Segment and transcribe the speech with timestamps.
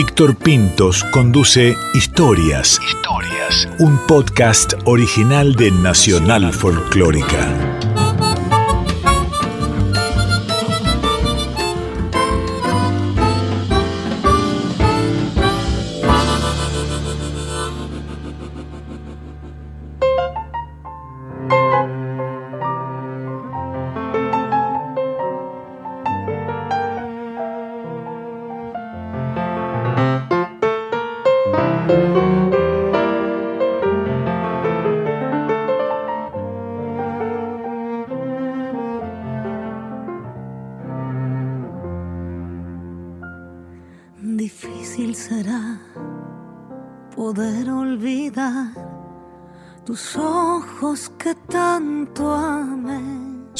[0.00, 2.78] Víctor Pintos conduce Historias.
[2.86, 3.68] Historias.
[3.80, 7.67] Un podcast original de Nacional Folclórica.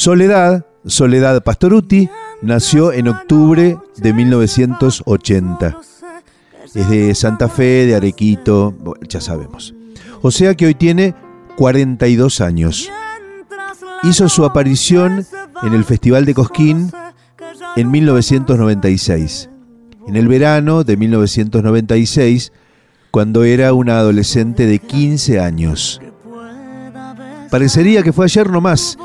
[0.09, 2.09] Soledad, Soledad Pastoruti,
[2.41, 5.77] nació en octubre de 1980.
[6.75, 8.75] Es de Santa Fe, de Arequito,
[9.06, 9.75] ya sabemos.
[10.23, 11.15] O sea que hoy tiene
[11.59, 12.91] 42 años.
[14.03, 15.27] Hizo su aparición
[15.62, 16.91] en el Festival de Cosquín
[17.77, 19.50] en 1996.
[20.06, 22.50] En el verano de 1996,
[23.11, 26.00] cuando era una adolescente de 15 años.
[27.50, 28.97] Parecería que fue ayer nomás,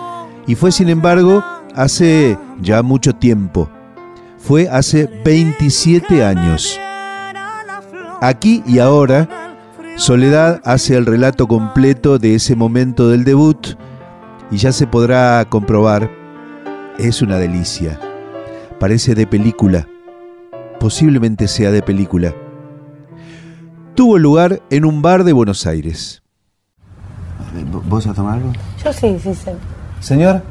[0.47, 1.43] y fue sin embargo
[1.75, 3.69] hace ya mucho tiempo.
[4.37, 6.79] Fue hace 27 años.
[8.21, 9.27] Aquí y ahora,
[9.95, 13.75] Soledad hace el relato completo de ese momento del debut
[14.51, 16.09] y ya se podrá comprobar,
[16.97, 17.99] es una delicia.
[18.79, 19.87] Parece de película,
[20.79, 22.33] posiblemente sea de película.
[23.95, 26.23] Tuvo lugar en un bar de Buenos Aires.
[27.87, 28.51] ¿Vos a tomar algo?
[28.83, 29.55] Yo sí, sí sé.
[30.03, 30.43] Señor,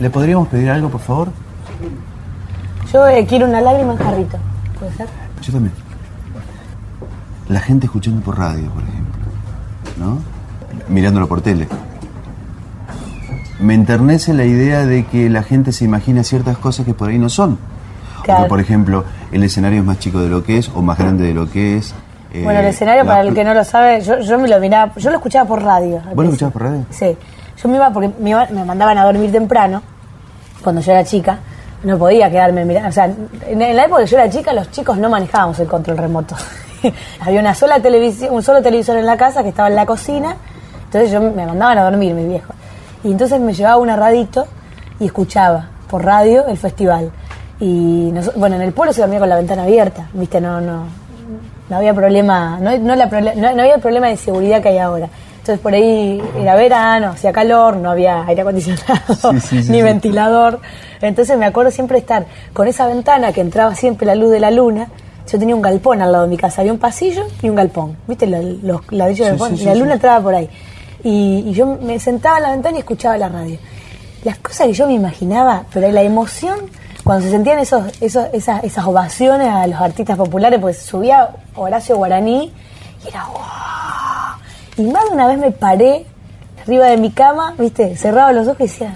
[0.00, 1.28] ¿le podríamos pedir algo, por favor?
[2.92, 4.36] Yo eh, quiero una lágrima en jarrito.
[4.80, 5.06] ¿Puede ser?
[5.40, 5.72] Yo también.
[7.48, 9.22] La gente escuchando por radio, por ejemplo.
[9.96, 10.18] ¿No?
[10.88, 11.68] Mirándolo por tele.
[13.60, 17.18] Me enternece la idea de que la gente se imagina ciertas cosas que por ahí
[17.18, 17.58] no son.
[18.18, 18.42] O Claro.
[18.44, 21.24] que, por ejemplo, el escenario es más chico de lo que es o más grande
[21.28, 21.94] de lo que es.
[22.34, 24.92] Eh, Bueno, el escenario, para el que no lo sabe, yo, yo me lo miraba,
[24.96, 26.00] yo lo escuchaba por radio.
[26.14, 26.84] ¿Vos lo escuchabas por radio?
[26.90, 27.16] Sí.
[27.62, 29.82] Yo me iba porque me, iba- me mandaban a dormir temprano,
[30.62, 31.38] cuando yo era chica.
[31.84, 32.88] No podía quedarme mirando.
[32.88, 35.68] O sea, en, en la época que yo era chica, los chicos no manejábamos el
[35.68, 36.34] control remoto.
[37.20, 40.34] Había una sola televisión, un solo televisor en la casa que estaba en la cocina.
[40.86, 42.56] Entonces yo me mandaban a dormir, mis viejos.
[43.04, 44.46] Y entonces me llevaba un radito
[44.98, 47.10] y escuchaba por radio el festival.
[47.60, 50.40] Y nos- bueno, en el pueblo se dormía con la ventana abierta, ¿viste?
[50.40, 50.84] No, no,
[51.68, 54.78] no había problema, no, no la no- no había el problema de seguridad que hay
[54.78, 55.08] ahora.
[55.38, 58.94] Entonces por ahí era verano, hacía calor, no había aire acondicionado,
[59.32, 60.60] Sí, sí, sí, ni ventilador.
[61.02, 64.50] Entonces me acuerdo siempre estar con esa ventana que entraba siempre la luz de la
[64.50, 64.88] luna.
[65.30, 67.96] Yo tenía un galpón al lado de mi casa, había un pasillo y un galpón,
[68.06, 68.26] ¿viste?
[68.26, 69.64] Lo- Los ladrillos del galpón.
[69.64, 70.48] la luna entraba por ahí.
[71.02, 73.58] Y, y yo me sentaba en la ventana y escuchaba la radio.
[74.24, 76.58] Las cosas que yo me imaginaba, pero la emoción,
[77.04, 81.96] cuando se sentían esos, esos, esas, esas ovaciones a los artistas populares, pues subía Horacio
[81.96, 82.52] Guaraní
[83.04, 84.84] y era ¡wow!
[84.84, 86.06] Y más de una vez me paré
[86.62, 87.96] arriba de mi cama, ¿viste?
[87.96, 88.94] Cerraba los ojos y decía,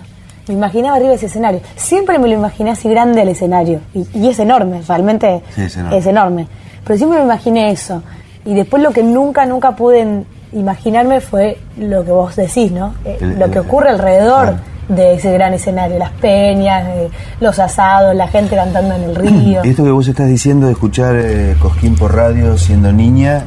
[0.48, 1.60] me imaginaba arriba ese escenario.
[1.76, 3.80] Siempre me lo imaginé así grande el escenario.
[3.94, 5.96] Y, y es enorme, realmente Sí, es enorme.
[5.98, 6.48] es enorme.
[6.84, 8.02] Pero siempre me imaginé eso.
[8.46, 12.94] Y después lo que nunca, nunca pude imaginarme fue lo que vos decís, ¿no?
[13.04, 14.58] Eh, El- lo que ocurre alrededor claro.
[14.88, 15.98] De ese gran escenario.
[15.98, 17.10] Las peñas, eh,
[17.40, 19.62] los asados, la gente cantando en el río.
[19.62, 23.44] Esto que vos estás diciendo de escuchar eh, Cosquín por radio siendo niña,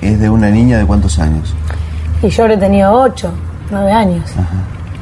[0.00, 1.54] ¿es de una niña de cuántos años?
[2.22, 3.32] Y yo habré tenido 8,
[3.70, 4.24] 9 años.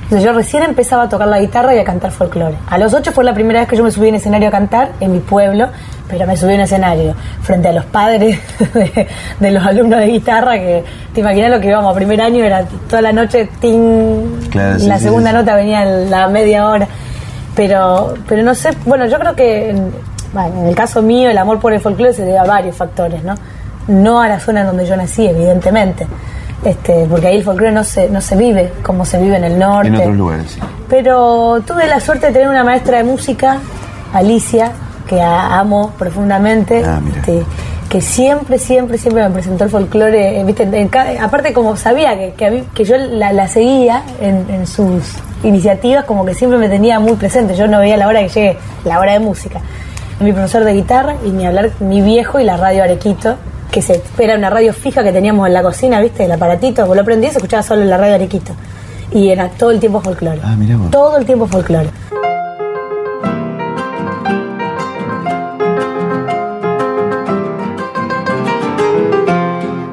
[0.09, 2.55] Entonces yo recién empezaba a tocar la guitarra y a cantar folclore.
[2.67, 4.93] A los 8 fue la primera vez que yo me subí en escenario a cantar
[5.01, 5.69] en mi pueblo,
[6.09, 8.41] pero me subí en escenario frente a los padres
[8.73, 9.07] de,
[9.39, 10.83] de los alumnos de guitarra, que
[11.13, 14.81] te imaginas lo que íbamos a primer año, era toda la noche, ting, Claro, y
[14.81, 15.37] sí, la sí, segunda sí.
[15.37, 16.89] nota venía en la media hora.
[17.55, 19.93] Pero, pero no sé, bueno, yo creo que en,
[20.33, 23.23] bueno, en el caso mío el amor por el folclore se debe a varios factores,
[23.23, 23.35] ¿no?
[23.89, 26.07] No a la zona en donde yo nací, evidentemente.
[26.65, 29.59] Este, porque ahí el folclore no se, no se vive como se vive en el
[29.59, 29.89] norte.
[29.89, 30.61] En otros lugares, sí.
[30.89, 33.59] Pero tuve la suerte de tener una maestra de música,
[34.13, 34.73] Alicia,
[35.07, 37.43] que amo profundamente, Ah, este,
[37.89, 40.65] que siempre, siempre, siempre me presentó el folclore, eh, ¿viste?
[40.65, 44.45] En ca- aparte como sabía que, que, a mí- que yo la, la seguía en,
[44.51, 45.15] en sus
[45.45, 48.59] iniciativas, como que siempre me tenía muy presente, yo no veía la hora que llegue
[48.85, 49.61] la hora de música.
[50.21, 53.37] Mi profesor de guitarra y ni hablar mi viejo y la radio Arequito,
[53.71, 56.25] que se era una radio fija que teníamos en la cocina, ¿viste?
[56.25, 58.53] El aparatito, vos lo prendías se escuchaba solo en la radio Arequito.
[59.13, 60.41] Y era todo el tiempo folclore.
[60.43, 60.91] Ah, mirá vos.
[60.91, 61.91] Todo el tiempo folclore.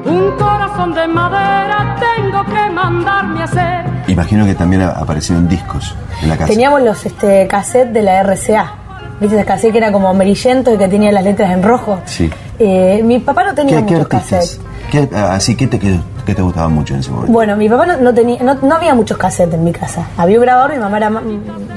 [0.04, 3.86] Un corazón de madera tengo que mandarme hacer.
[4.08, 6.52] Imagino que también aparecieron discos en la casa.
[6.52, 8.85] Teníamos los este, cassettes de la RCA
[9.20, 9.36] ¿Viste?
[9.36, 11.98] Ese cassette que era como amarillento y que tenía las letras en rojo.
[12.04, 12.30] Sí.
[12.58, 14.60] Eh, mi papá no tenía ¿Qué, muchos cassettes.
[14.90, 17.32] ¿Qué- así que te, que, que te gustaba mucho en ese momento?
[17.32, 20.06] Bueno, mi papá no, no tenía, no, no había muchos cassettes en mi casa.
[20.18, 21.10] Había un grabador, mi mamá era,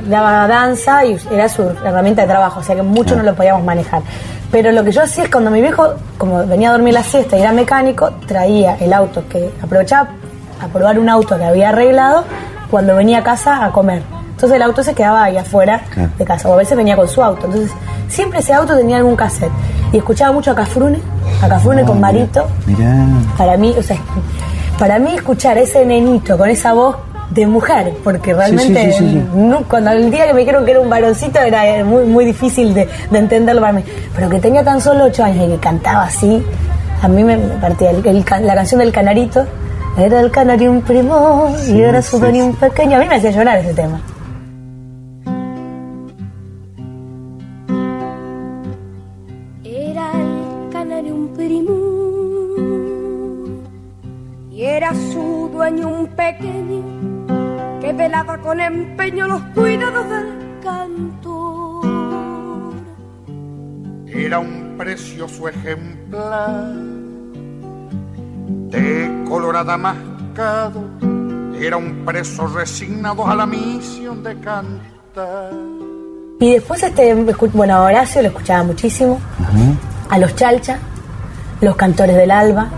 [0.08, 3.64] daba danza y era su herramienta de trabajo, o sea que mucho no lo podíamos
[3.64, 4.02] manejar.
[4.52, 7.38] Pero lo que yo hacía es cuando mi viejo, como venía a dormir la siesta
[7.38, 10.10] y era mecánico, traía el auto que aprovechaba
[10.62, 12.24] a probar un auto que había arreglado
[12.72, 14.02] cuando venía a casa a comer.
[14.40, 16.12] Entonces el auto se quedaba ahí afuera Claro.
[16.18, 17.46] de casa, o a veces venía con su auto.
[17.48, 17.72] Entonces
[18.08, 19.52] siempre ese auto tenía algún cassette.
[19.92, 21.00] Y escuchaba mucho a Cafrune,
[21.44, 22.48] a Cafrune con Marito.
[22.66, 23.06] Mirá.
[23.38, 23.98] Para mí, o sea,
[24.80, 26.96] para mí escuchar ese nenito con esa voz
[27.32, 29.24] de mujer, porque realmente sí, sí, sí.
[29.36, 32.24] no- cuando el día que me dijeron que era un varoncito era eh, muy, muy
[32.24, 33.84] difícil de, de entenderlo para mí.
[34.16, 36.42] Pero que tenía tan solo ocho años y que cantaba así,
[37.02, 39.46] a mí me, partía el- el la canción del canarito.
[39.98, 42.96] Era el canario un primo y era su un pequeño.
[42.96, 44.00] A mí me hacía llorar ese tema.
[58.26, 61.86] Con empeño los cuidados del cantor.
[64.08, 66.74] Era un precioso ejemplar
[68.72, 70.84] de colorada mascado.
[71.60, 75.52] Era un preso resignado a la misión de cantar.
[76.42, 77.14] Y después, este,
[77.54, 79.20] bueno, a Horacio lo escuchaba muchísimo,
[80.10, 80.80] a los Chalcha,
[81.62, 82.70] los cantores del Alba,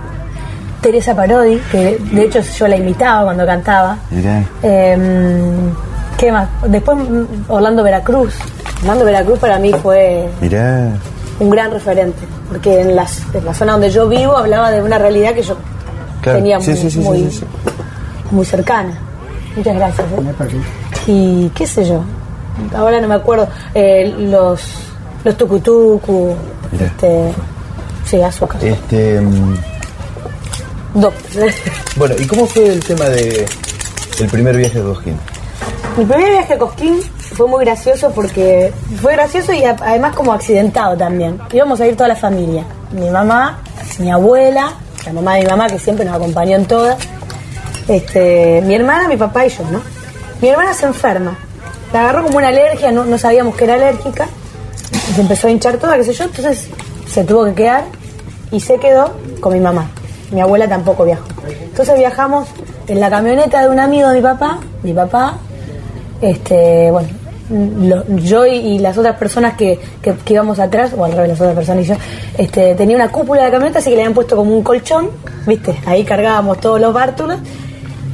[0.82, 3.98] Teresa Parodi, que de hecho yo la imitaba cuando cantaba.
[4.10, 4.44] Mirá.
[4.64, 5.72] Em,
[6.18, 6.50] ¿Qué más?
[6.68, 8.34] Después mm, Orlando Veracruz.
[8.82, 10.90] Orlando Veracruz para mí fue Mirá.
[11.40, 12.20] un gran referente,
[12.50, 15.56] porque en, las- en la zona donde yo vivo hablaba de una realidad que yo
[16.22, 16.38] Claro.
[16.40, 17.46] tenía Sí, muy, sí, sí, sí, muy, sí, sí.
[18.32, 18.94] muy cercana.
[19.56, 20.08] Muchas gracias.
[20.12, 20.62] ¿eh?
[21.08, 22.04] Y qué sé yo,
[22.76, 24.62] ahora no me acuerdo, eh, los,
[25.24, 26.36] los tucutucu,
[26.72, 26.86] Mirá.
[26.86, 27.32] este,
[28.06, 28.64] sí, azúcar.
[28.64, 29.56] Este, mm,
[30.94, 31.14] Dos.
[31.96, 33.46] bueno, ¿y cómo fue el tema de
[34.20, 35.18] el primer viaje de Cosquín?
[35.98, 40.34] Mi primer viaje a Cosquín fue muy gracioso porque fue gracioso y a- además como
[40.34, 41.40] accidentado también.
[41.54, 42.66] Íbamos a ir toda la familia.
[42.92, 43.60] Mi mamá,
[44.00, 44.74] mi abuela,
[45.06, 46.98] la mamá de mi mamá que siempre nos acompañó en todas.
[47.88, 49.82] Este, mi hermana, mi papá y yo, ¿no?
[50.42, 51.38] Mi hermana se enferma.
[51.94, 54.28] La agarró como una alergia, no, no sabíamos que era alérgica.
[55.10, 56.68] y Se empezó a hinchar toda, qué sé yo, entonces
[57.10, 57.84] se tuvo que quedar
[58.52, 59.90] y se quedó con mi mamá.
[60.32, 61.26] Mi abuela tampoco viajó.
[61.64, 62.48] Entonces viajamos
[62.88, 65.36] en la camioneta de un amigo de mi papá, mi papá,
[66.22, 67.08] este, bueno,
[67.50, 71.42] lo- yo y, las otras personas que, que- que íbamos atrás, o al revés, las
[71.42, 71.96] otras personas y yo,
[72.38, 75.10] este, tenía una cúpula de camioneta, así que le habían puesto como un colchón,
[75.46, 75.76] ¿viste?
[75.86, 77.38] Ahí cargábamos todos los bártulos.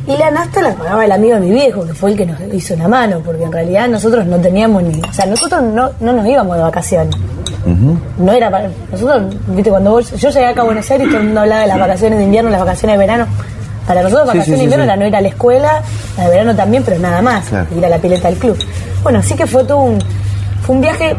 [0.08, 2.40] Y la nafta la pagaba el amigo de mi viejo, que fue el que nos
[2.54, 5.02] hizo una mano, porque en realidad nosotros no teníamos ni.
[5.02, 7.14] O sea, nosotros no, no nos íbamos de vacaciones.
[8.18, 8.70] No era para.
[8.92, 11.62] Nosotros, viste, cuando vos- yo llegué acá a Buenos Aires y todo el mundo hablaba
[11.62, 13.26] de las vacaciones de invierno, las vacaciones de verano.
[13.88, 14.90] Para nosotros, vacaciones sí, de invierno sí.
[14.90, 15.82] era no ir a la escuela,
[16.18, 17.46] la de verano también, pero nada más.
[17.48, 17.68] Claro.
[17.76, 18.58] Ir a la pileta del club.
[19.04, 20.00] Bueno, así que fue todo un.
[20.62, 21.16] Fue un viaje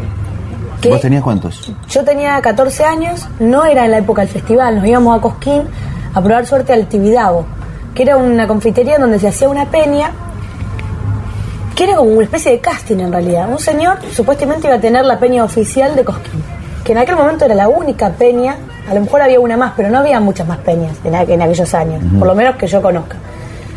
[0.81, 0.89] que.
[0.89, 1.71] ¿Vos tenías cuántos?
[1.89, 5.63] Yo tenía 14 años, no era en la época del festival, nos íbamos a Cosquín
[6.13, 7.45] a probar suerte al Tibidabo,
[7.95, 10.11] que era una confitería donde se hacía una peña,
[11.79, 13.49] que era como una especie de casting en realidad.
[13.49, 16.43] Un señor supuestamente iba a tener la peña oficial de Cosquín,
[16.83, 18.57] que en aquel momento era la única peña,
[18.89, 21.41] a lo mejor había una más, pero no había muchas más peñas en, aqu- en
[21.41, 23.15] aquellos años, por lo menos que yo conozca.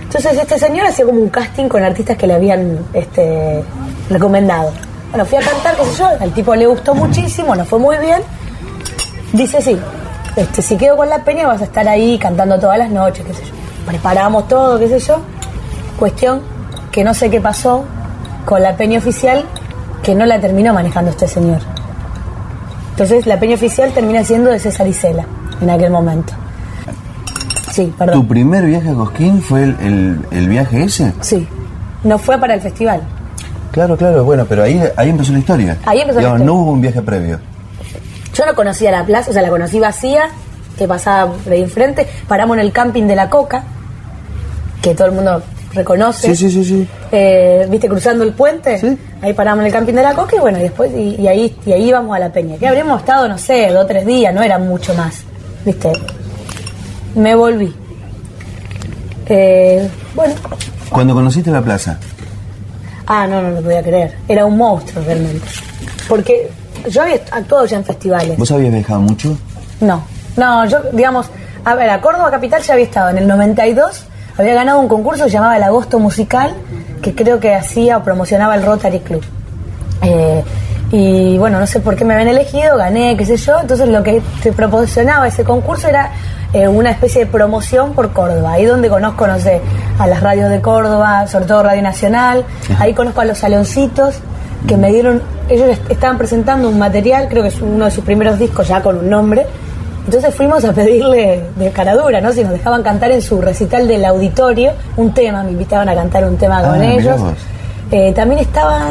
[0.03, 3.63] Entonces este señor hacía como un casting con artistas que le habían este,
[4.11, 4.73] recomendado.
[5.11, 7.99] Bueno, fui a cantar, qué sé yo, al tipo le gustó muchísimo, nos fue muy
[7.99, 8.21] bien.
[9.33, 9.79] Dice, sí,
[10.35, 13.33] este, si quedo con la peña vas a estar ahí cantando todas las noches, qué
[13.33, 13.53] sé yo.
[13.87, 15.19] Preparamos todo, qué sé yo.
[15.99, 16.41] Cuestión
[16.93, 17.85] que no sé qué pasó
[18.45, 19.45] con la peña oficial,
[20.03, 21.61] que no la terminó manejando este señor.
[22.91, 25.25] Entonces la peña oficial termina siendo de César Isela
[25.61, 26.33] en aquel momento.
[27.73, 28.29] Sí, ¿Tu perdón.
[28.29, 31.13] primer viaje a Cosquín fue el, el- el viaje ese?
[31.23, 31.49] Sí,
[32.05, 33.01] no fue para el festival.
[33.71, 35.79] Claro, claro, bueno, pero ahí, ahí empezó la historia.
[35.87, 36.45] Ahí empezó la historia.
[36.45, 37.41] No hubo un viaje previo.
[38.35, 40.25] Yo no conocía la plaza, o sea, la conocí vacía,
[40.77, 42.07] que pasaba de ahí enfrente.
[42.29, 43.63] Paramos en el camping de la Coca,
[44.83, 45.43] que todo el mundo
[45.75, 46.29] reconoce.
[46.29, 46.89] Sí, sí, sí, sí.
[47.11, 47.89] Eh, ¿Viste?
[47.89, 48.79] Cruzando el puente.
[48.79, 48.99] Sí.
[49.21, 51.57] Ahí paramos en el camping de la Coca y bueno, y después, y, y ahí,
[51.65, 52.57] y ahí íbamos a la peña.
[52.59, 55.23] Que habríamos estado, no sé, dos o tres días, no era mucho más.
[55.65, 55.93] ¿Viste?
[57.15, 57.75] Me volví.
[59.27, 60.35] Eh, bueno.
[60.91, 61.99] Cuando conociste la plaza,
[63.07, 64.17] Ah, no, no lo podía creer.
[64.29, 65.47] Era un monstruo realmente.
[66.09, 66.51] Porque
[66.89, 68.39] yo había actuado ya en festivales.
[68.39, 69.37] ¿vos habías viajado mucho?
[69.81, 70.05] No,
[70.37, 71.27] no, yo, digamos,
[71.65, 73.11] A ver, a Córdoba Capital ya había estado.
[73.11, 74.05] En el 92
[74.39, 76.55] había ganado un concurso que se llamaba El Agosto Musical,
[77.03, 79.23] que creo que hacía o promocionaba el Rotary Club.
[80.03, 80.43] Eh,
[80.91, 83.61] y bueno, no sé por qué me habían elegido, gané, qué sé yo.
[83.61, 86.11] Entonces lo que te proporcionaba ese concurso era
[86.53, 88.53] eh, una especie de promoción por Córdoba.
[88.53, 89.61] Ahí donde conozco, no sé,
[89.99, 92.45] a las radios de Córdoba, sobre todo Radio Nacional.
[92.79, 94.17] Ahí conozco a los saloncitos
[94.67, 98.05] que me dieron, ellos est- estaban presentando un material, creo que es uno de sus
[98.05, 99.47] primeros discos ya con un nombre.
[100.05, 102.33] Entonces fuimos a pedirle de caradura, ¿no?
[102.33, 106.25] Si nos dejaban cantar en su recital del auditorio un tema, me invitaban a cantar
[106.25, 107.21] un tema Ah, con mirá ellos.
[107.91, 108.89] Eh, también estaban,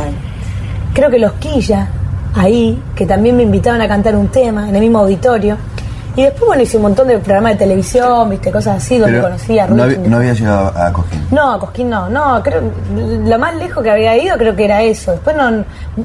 [0.94, 1.89] creo que los Quilla,
[2.36, 5.58] ahí, que también me invitaban a cantar un tema en el mismo auditorio.
[6.15, 9.24] Y después, bueno, hice un montón de programas de televisión, viste, cosas así, donde Pero
[9.24, 11.27] conocí a no, había, no había llegado a Cosquín.
[11.32, 12.62] No, a Cosquín no, no, creo,
[12.94, 15.12] lo más lejos que había ido creo que era eso.
[15.12, 15.63] Después no,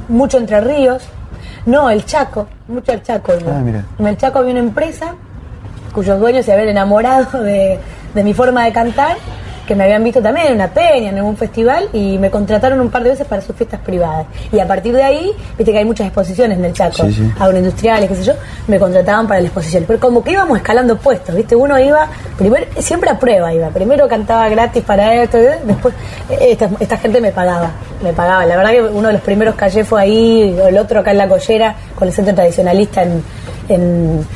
[0.09, 1.03] mucho Entre Ríos,
[1.67, 3.33] no, el Chaco, mucho el Chaco.
[3.47, 3.85] Ah, mira.
[3.99, 5.15] En el Chaco había una empresa
[5.93, 7.79] cuyos dueños se habían enamorado de,
[8.15, 9.17] de mi forma de cantar,
[9.67, 12.91] que me habían visto también en una peña, en un festival, y me contrataron un
[12.91, 14.27] par de veces para sus fiestas privadas.
[14.53, 17.31] Y a partir de ahí, viste que hay muchas exposiciones en el Chaco, Sí, sí.
[17.39, 18.33] agroindustriales, qué sé yo,
[18.69, 19.85] me contrataban para la exposición.
[19.87, 22.09] Pero como que íbamos escalando puestos, viste, uno iba,
[22.39, 25.95] primero, siempre a prueba iba, primero cantaba gratis para esto, después
[26.31, 27.71] eh, esta, esta gente me pagaba,
[28.03, 28.47] me pagaba.
[28.47, 31.19] La verdad que uno de los primeros que hallé fue ahí, el otro acá en
[31.19, 33.23] La Collera, con el centro tradicionalista en,
[33.69, 34.27] en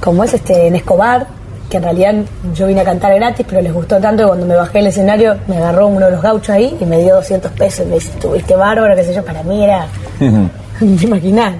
[0.00, 1.26] como es este, en Escobar,
[1.72, 2.14] que en realidad
[2.54, 5.36] yo vine a cantar gratis, pero les gustó tanto que cuando me bajé del escenario
[5.46, 8.10] me agarró uno de los gauchos ahí y me dio 200 pesos y me dice,
[8.10, 9.86] estuviste bárbaro, qué sé yo, para mí era
[10.18, 11.54] ¿Te imaginás?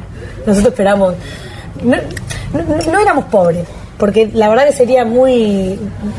[0.46, 1.14] Nosotros esperamos.
[1.82, 3.64] No, no- no éramos pobres,
[4.02, 5.78] porque la verdad que sería muy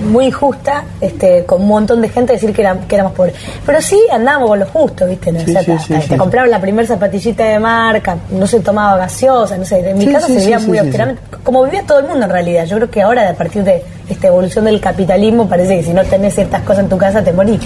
[0.10, 3.36] muy injusta este, con un montón de gente decir que, era- que éramos pobres.
[3.66, 5.34] Pero sí andábamos con lo justo, ¿viste?
[5.34, 6.08] No, Sí, O sea, sí, te- sí, te, sí.
[6.12, 9.80] te compraban la primera zapatillita de marca, no se tomaba gaseosa, no sé.
[9.90, 12.00] En mi Sí, casa sí, se sí, vivía sí, muy sí, austeramente, como vivía todo
[12.00, 12.64] el mundo en realidad.
[12.68, 16.06] Yo creo que ahora, a partir de esta evolución del capitalismo, parece que si no
[16.06, 17.60] tenés ciertas cosas en tu casa te morís.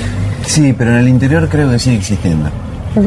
[0.48, 2.50] Sí, pero en el interior creo que sigue existiendo.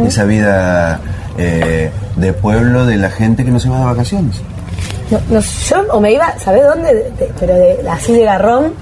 [0.07, 1.01] Esa vida
[1.39, 4.37] eh, de pueblo de la gente que no se va de vacaciones.
[5.11, 6.95] No, no, yo o me iba, ¿sabés dónde?
[6.95, 8.75] De- de- pero de, así de garrón,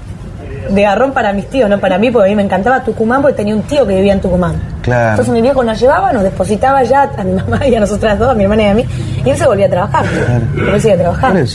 [0.69, 3.37] de garrón para mis tíos, no para mí, porque a mí me encantaba Tucumán porque
[3.37, 4.61] tenía un tío que vivía en Tucumán.
[4.83, 5.11] Claro.
[5.11, 8.29] Entonces mi viejo nos llevaba, nos depositaba ya a mi mamá y a nosotras dos,
[8.29, 8.85] a mi hermana y a mí,
[9.25, 10.05] y él se volvía a trabajar.
[10.05, 10.75] Claro.
[10.75, 11.45] A trabajar.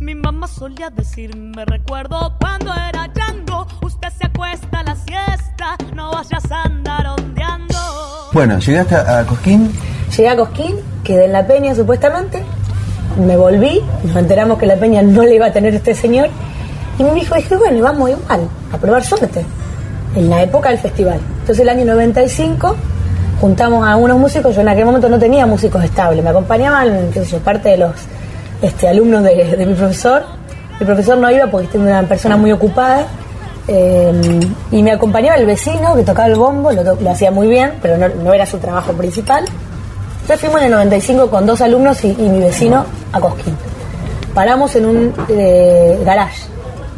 [0.00, 6.12] Mi mamá solía decirme, recuerdo cuando era chango, usted se acuesta a la siesta, no
[6.12, 7.74] vayas a andar ondeando.
[8.32, 9.72] Bueno, llegaste a a Cosquín.
[10.16, 12.42] Llegué a Cosquín, quedé en la peña supuestamente,
[13.24, 16.28] me volví, nos enteramos que la peña no le iba a tener este señor,
[16.98, 18.40] y mi hijo dije, bueno, vamos igual,
[18.72, 19.44] a probar suerte,
[20.16, 21.20] en la época del festival.
[21.40, 22.74] Entonces el año 95
[23.40, 27.24] juntamos a unos músicos, yo en aquel momento no tenía músicos estables, me acompañaban, qué
[27.24, 27.92] sé yo, parte de los
[28.62, 30.24] este, alumnos de, mi profesor,
[30.80, 33.06] mi profesor no iba porque era una persona muy ocupada,
[33.68, 37.74] eh, y me acompañaba el vecino que tocaba el bombo, lo, lo hacía muy bien,
[37.80, 39.44] pero no, no era su trabajo principal.
[40.26, 43.56] Entonces fuimos en el 95 con dos alumnos y, y mi vecino a Cosquín.
[44.34, 46.42] Paramos en un eh, garage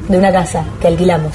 [0.08, 1.35] de una casa que alquilamos.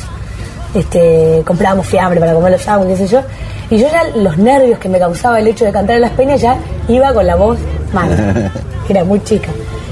[0.73, 3.21] Este, comprábamos fiambre para comer los sándwiches, qué sé yo.
[3.69, 6.41] Y yo ya los nervios que me causaba el hecho de cantar en las peñas
[6.41, 6.57] ya
[6.87, 7.59] iba con la voz
[7.93, 8.51] mal.
[8.89, 9.49] Era muy chica.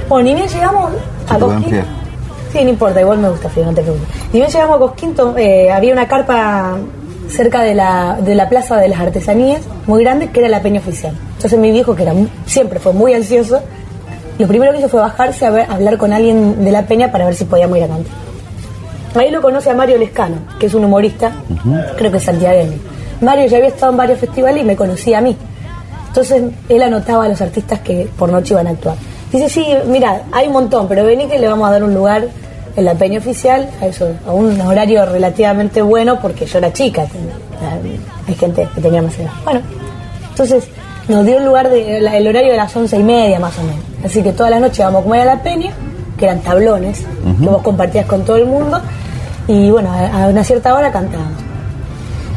[0.09, 0.93] Bueno, ni bien llegamos
[1.29, 1.83] a Cosquín.
[2.51, 4.09] Sí, no importa, igual me gusta frío, no te preocupes.
[4.33, 6.77] Ni bien llegamos a Cosquín, eh, había una carpa
[7.31, 10.79] cerca de la, de la Plaza de las Artesanías, muy grande, que era la peña
[10.79, 11.13] oficial.
[11.35, 12.13] Entonces mi viejo, que era
[12.45, 13.61] siempre fue muy ansioso,
[14.37, 17.11] lo primero que hizo fue bajarse a, ver- a hablar con alguien de la peña
[17.11, 18.13] para ver si podíamos ir a cantar.
[19.15, 21.31] Ahí lo conoce a Mario Lescano, que es un humorista,
[21.97, 22.77] creo que es santiagueño.
[23.19, 25.35] Mario ya había estado en varios festivales y me conocía a mí.
[26.07, 28.95] Entonces él anotaba a los artistas que por noche iban a actuar.
[29.31, 32.25] Dice, sí, mira, hay un montón, pero vení que le vamos a dar un lugar
[32.75, 37.05] en la peña oficial, a eso, a un horario relativamente bueno, porque yo era chica,
[38.27, 39.31] hay gente que tenía más edad.
[39.43, 39.61] Bueno,
[40.29, 40.67] entonces
[41.07, 43.83] nos dio un lugar, de, el horario de las once y media más o menos.
[44.05, 45.71] Así que toda la noche íbamos a comer a la peña,
[46.17, 47.05] que eran tablones,
[47.39, 48.79] que vos compartías con todo el mundo,
[49.47, 51.50] y bueno, a, a una cierta hora cantábamos.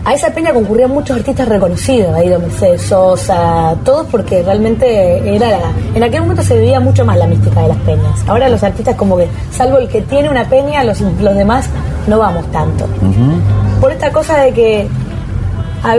[0.06, 5.50] A esa peña concurrían muchos artistas reconocidos, ha ido Mercedes Sosa, todos porque realmente era
[5.50, 8.20] la- en aquel momento se vivía mucho más la mística de las peñas.
[8.26, 11.70] Ahora los artistas como que, salvo el que tiene una peña, los, los demás
[12.06, 12.87] no vamos tanto.
[13.80, 14.88] Por esta cosa de que
[15.82, 15.96] a-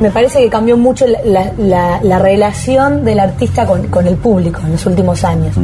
[0.00, 4.16] me parece que cambió mucho la, la- la- la relación del artista con, con el
[4.16, 5.54] público en los últimos años.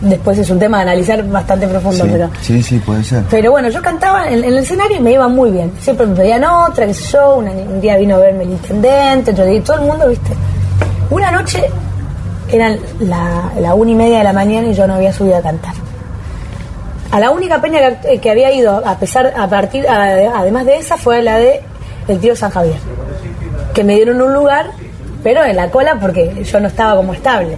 [0.00, 2.30] Después es un tema de analizar bastante profundo, Sí, pero...
[2.40, 3.24] sí, sí, puede ser.
[3.28, 5.72] Pero bueno, yo cantaba en, en el escenario y me iba muy bien.
[5.80, 7.36] Siempre me pedían otra, qué sé yo.
[7.36, 10.30] una- un día vino a verme el intendente, otro día todo el mundo, ¿viste?
[11.10, 11.64] Una noche
[12.50, 15.42] eran la, la una y media de la mañana y yo no había subido a
[15.42, 15.74] cantar.
[17.10, 20.64] A la única peña que, eh, que había ido, a pesar, a partir, a- además
[20.66, 21.60] de esa, fue la de
[22.06, 22.76] el tío San Javier,
[23.74, 24.70] que me dieron un lugar,
[25.22, 27.56] pero en la cola porque yo no estaba como estable.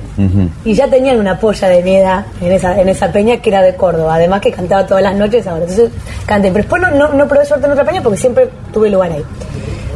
[0.65, 3.63] Y ya tenían una polla de mi edad en esa, en esa peña que era
[3.63, 5.63] de Córdoba, además que cantaba todas las noches ahora.
[5.63, 5.91] Entonces
[6.27, 9.13] canté, pero después no, no, no probé suerte en otra peña porque siempre tuve lugar
[9.13, 9.25] ahí.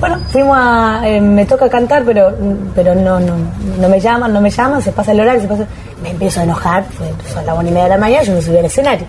[0.00, 1.00] Bueno, fuimos a.
[1.04, 2.33] eh, me toca cantar, pero,
[2.75, 3.35] pero no, no,
[3.80, 5.66] no me llaman, no me llaman, se pasa el horario, se pasa.
[6.02, 8.42] Me empiezo a enojar, fue son las una y media de la mañana, yo me
[8.42, 9.06] subí al escenario.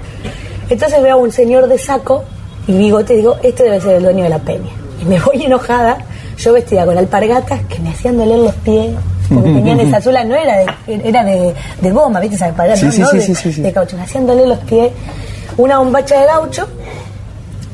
[0.70, 2.24] Entonces veo a un señor de saco
[2.68, 4.70] y bigote y digo, este debe ser el dueño de la peña.
[5.02, 5.98] Y me voy enojada,
[6.38, 8.92] yo vestida con alpargatas que me hacían doler los pies,
[9.34, 10.66] porque tenían esa suela, no era de,
[11.04, 12.36] era de, de goma, ¿viste?
[12.36, 13.62] Esa alpargata, Sí, no, sí, no sí, de, sí, sí, sí.
[13.62, 14.92] de caucho, me hacían doler los pies.
[15.58, 16.68] Una bombacha de gaucho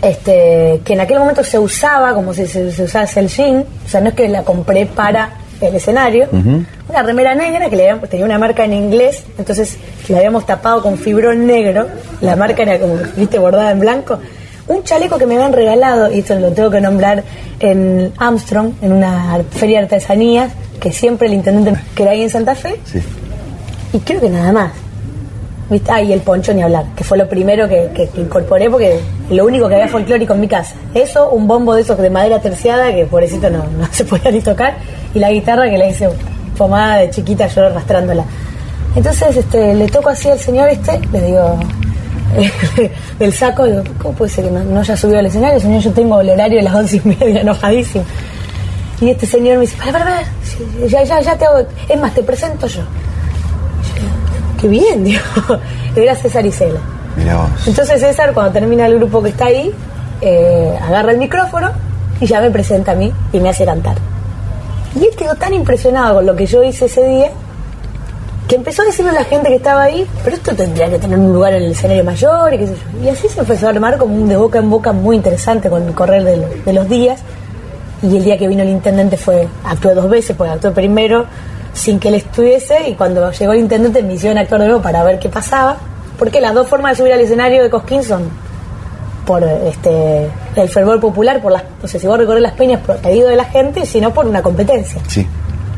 [0.02, 3.90] este, que en aquel momento se usaba como si se, se usase el jean, o
[3.90, 8.10] sea, no es que la compré para el escenario, una remera negra que le habíamos-
[8.10, 9.78] tenía una marca en inglés, entonces
[10.10, 11.86] la habíamos tapado con fibrón negro,
[12.22, 14.18] la marca era como, viste, bordada en blanco,
[14.72, 17.24] un chaleco que me habían regalado, y esto lo tengo que nombrar
[17.60, 22.30] en Armstrong, en una feria de artesanías, que siempre el intendente, que era ahí en
[22.30, 23.00] Santa Fe, Sí.
[23.94, 24.72] y creo que nada más.
[25.70, 25.90] ¿Viste?
[25.90, 29.00] Ah, y el poncho ni hablar, que fue lo primero que, que- que incorporé porque
[29.30, 30.76] lo único que había folclórico en mi casa.
[30.94, 34.42] Eso, un bombo de esos de madera terciada que pobrecito no, no se podía ni
[34.42, 34.74] tocar,
[35.14, 36.10] y la guitarra que le hice
[36.58, 38.26] pomada de chiquita yo arrastrándola.
[38.98, 41.58] Entonces este, le toco así al señor este, le digo
[43.20, 45.60] del saco, digo, ¿cómo puede ser que no, no haya subido al escenario?
[45.60, 48.04] Señor, yo tengo el horario de las once y media, enojadísimo.
[49.00, 50.24] Y este señor me dice, para, para, para,
[50.88, 52.82] ya, ya, ya te hago, es más, te presento yo.
[54.60, 55.22] Qué bien, digo.
[55.96, 56.80] Era César Isela.
[57.18, 57.68] Mira vos.
[57.68, 59.74] Entonces César, cuando termina el grupo que está ahí,
[60.22, 61.72] eh, agarra el micrófono
[62.20, 63.96] y ya me presenta a mí y me hace cantar.
[64.96, 67.32] Y él quedó tan impresionado con lo que yo hice ese día
[68.52, 71.18] que empezó a decirle a la gente que estaba ahí, pero esto tendría que tener
[71.18, 73.04] un lugar en el escenario mayor y qué sé yo.
[73.06, 75.84] Y así se empezó a armar como un de boca en boca muy interesante con
[75.88, 77.22] el correr de, lo- de los días.
[78.04, 81.26] Y el día que vino el intendente fue, actué dos veces, porque actué primero
[81.74, 85.02] sin que él estuviese y cuando llegó el intendente me hicieron actuar de nuevo para
[85.06, 85.78] ver qué pasaba.
[86.20, 88.24] Porque las dos formas de subir al escenario de Cosquín son
[89.26, 92.98] por este el fervor popular, por las, o sea, si vos recorres las peñas por
[92.98, 95.02] pedido de la gente, sino por una competencia.
[95.08, 95.26] Sí.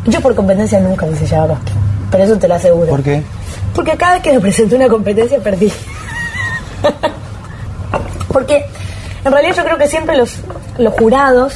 [0.08, 1.76] Yo por competencia nunca hubiese llevado a Cosquín,
[2.14, 2.88] pero eso te lo aseguro.
[2.88, 3.22] ¿Por qué?
[3.76, 5.70] Porque cada vez que me presenté una competencia perdí.
[8.32, 8.66] Porque
[9.26, 10.36] en realidad yo creo que siempre los,
[10.78, 11.56] los jurados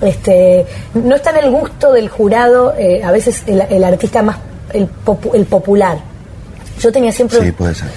[0.00, 4.36] este, no está en el gusto del jurado, eh, a veces el, el artista más,
[4.72, 5.98] el, popu- el popular.
[6.80, 7.40] Yo tenía siempre...
[7.40, 7.88] Sí, puede ser.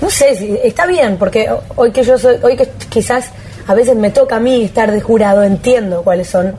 [0.00, 3.26] No sé, está bien, porque hoy que yo soy, hoy que quizás
[3.68, 6.54] a veces me toca a mí estar de jurado, entiendo cuáles son,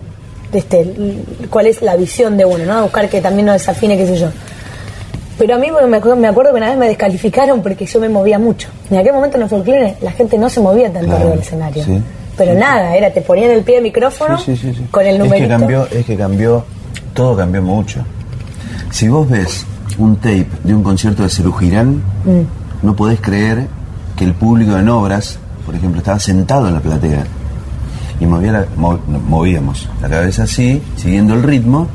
[0.54, 0.90] este,
[1.50, 2.84] cuál es la visión de uno, ¿no?
[2.84, 4.28] Buscar que también no desafine, qué sé yo.
[5.38, 8.08] Pero a mí me acuerdo, me acuerdo que una vez me descalificaron porque yo me
[8.10, 8.70] movía mucho.
[8.92, 11.40] En aquel momento en el folclore la gente no se movía tanto Claro, arriba del
[11.40, 11.84] escenario.
[11.84, 12.02] sí.
[12.38, 14.40] Pero nada, era, te ponían el pie de micrófono
[14.90, 15.48] con el Es numerito.
[15.48, 16.66] que cambió, es que cambió,
[17.14, 18.04] todo cambió mucho.
[18.92, 19.66] Si vos ves
[20.00, 22.42] un tape de un concierto de Cerú Girán, Mm.
[22.86, 23.68] no podés creer
[24.16, 27.24] que el público en obras, por ejemplo, estaba sentado en la platea
[28.20, 31.88] y movía la- mo- no, movíamos la cabeza así, siguiendo el ritmo,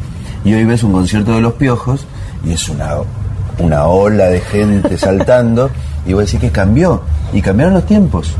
[0.45, 2.07] y hoy ves un concierto de los piojos
[2.45, 2.91] y es una,
[3.59, 5.71] una ola de gente saltando,
[6.07, 8.35] y vos decís que cambió, y cambiaron los tiempos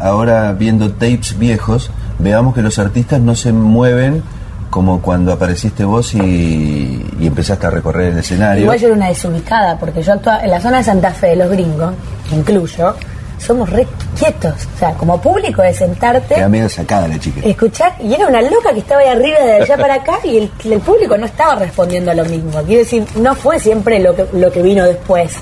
[0.00, 4.22] ahora viendo tapes viejos, veamos que los artistas no se mueven
[4.70, 8.62] como cuando apareciste vos y, y empezaste a recorrer el escenario.
[8.62, 11.50] Igual yo era una desubicada, porque yo actuaba en la zona de Santa Fe, los
[11.50, 11.92] gringos,
[12.32, 12.94] incluyo,
[13.40, 13.86] somos re
[14.18, 14.54] quietos.
[14.74, 17.40] O sea, como público de sentarte, Queda medio sacada la chica.
[17.42, 20.50] escuchar, y era una loca que estaba ahí arriba de allá para acá y el,
[20.64, 22.50] el público no estaba respondiendo a lo mismo.
[22.62, 25.36] Quiero decir, no fue siempre lo que, lo que vino después.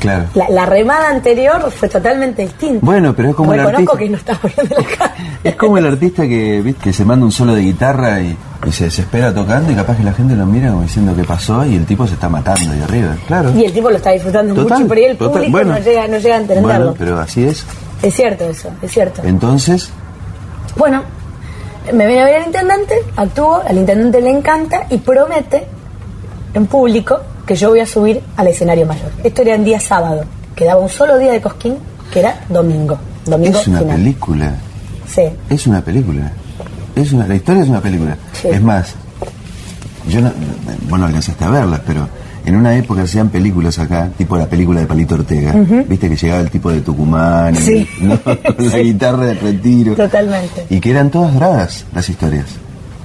[0.00, 0.26] Claro.
[0.34, 2.80] La, la remada anterior fue totalmente distinta.
[2.84, 3.96] Bueno, pero es como el artista.
[3.96, 5.14] que no la cara.
[5.42, 6.84] Es como el artista que, ¿viste?
[6.84, 10.02] que se manda un solo de guitarra y, y se desespera tocando y capaz que
[10.02, 12.80] la gente lo mira como diciendo qué pasó y el tipo se está matando ahí
[12.82, 13.16] arriba.
[13.26, 13.50] Claro.
[13.54, 15.32] Y el tipo lo está disfrutando Total, mucho, pero ahí el total.
[15.32, 15.72] público Bueno.
[15.72, 16.70] no, llega, no llega a entenderlo.
[16.90, 17.64] Bueno, pero así es.
[18.02, 19.22] Es cierto eso, es cierto.
[19.24, 19.90] Entonces,
[20.76, 21.02] Bueno,
[21.94, 25.66] me viene a ver el intendente, actúo, al intendente le encanta y promete
[26.52, 29.10] en público que yo voy a subir al escenario mayor.
[29.22, 31.76] Esto era en día sábado, quedaba un solo día de Cosquín,
[32.12, 32.98] que era domingo.
[33.24, 33.96] Domingo es una final.
[33.96, 34.54] película.
[35.06, 35.22] Sí.
[35.48, 36.32] Es una película.
[36.94, 38.16] Es una, la historia es una película.
[38.32, 38.48] Sí.
[38.48, 38.94] Es más,
[40.08, 40.32] yo no,
[40.88, 42.08] bueno, alcanzaste a verlas, pero
[42.44, 45.52] en una época hacían películas acá, tipo la película de Palito Ortega.
[45.88, 47.54] Viste que llegaba el tipo de Tucumán,
[48.58, 49.94] la guitarra de retiro.
[49.94, 50.66] Totalmente.
[50.70, 52.46] Y que eran todas dragas las historias.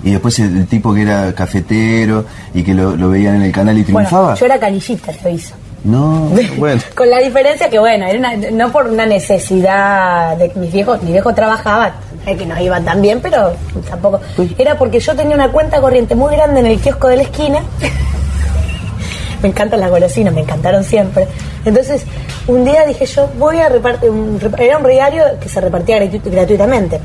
[0.03, 3.77] Y después el, tipo que era cafetero y que lo, lo veían en el canal
[3.77, 4.21] y triunfaba.
[4.23, 5.53] Bueno, yo era canillita, lo hizo.
[5.83, 6.81] No, bueno.
[6.95, 11.11] Con la diferencia que, bueno, era una- no por una necesidad de mis viejos, mi
[11.11, 11.93] viejo trabajaba,
[12.25, 13.53] eh, que nos iba tan bien, pero
[13.89, 14.19] tampoco.
[14.57, 17.59] Era porque yo tenía una cuenta corriente muy grande en el kiosco de la esquina.
[19.41, 21.27] me encantan las golosinas, me encantaron siempre.
[21.65, 22.05] Entonces,
[22.47, 26.21] un día dije yo, voy a repartir, un, era un regario que se repartía gratu-
[26.31, 26.99] gratuitamente.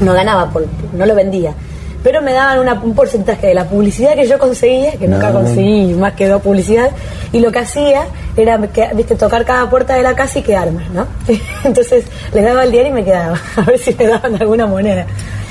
[0.00, 1.54] No ganaba, por, no lo vendía.
[2.02, 5.94] Pero me daban una- un porcentaje de la publicidad que yo conseguía, que nunca conseguí
[5.94, 6.90] más que dos publicidad,
[7.32, 8.02] y lo que hacía
[8.36, 11.06] era viste, tocar cada puerta de la casa y quedarme, ¿no?
[11.64, 15.06] Entonces les daba el diario y me quedaba, a ver si me daban alguna moneda.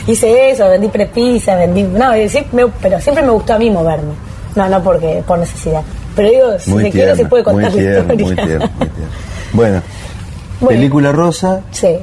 [0.08, 1.84] Hice eso, vendí prepisa, vendí.
[1.84, 4.14] No, eh, sí, me- pero siempre me gustó a mí moverme.
[4.56, 5.82] No, no porque por necesidad.
[6.16, 8.04] Pero digo, si Muy se quiere se puede muy contar la historia.
[8.04, 8.90] muy tierno, muy.
[9.54, 9.82] Bueno,
[10.60, 10.78] Bueno.
[10.80, 11.98] película rosa, Sí.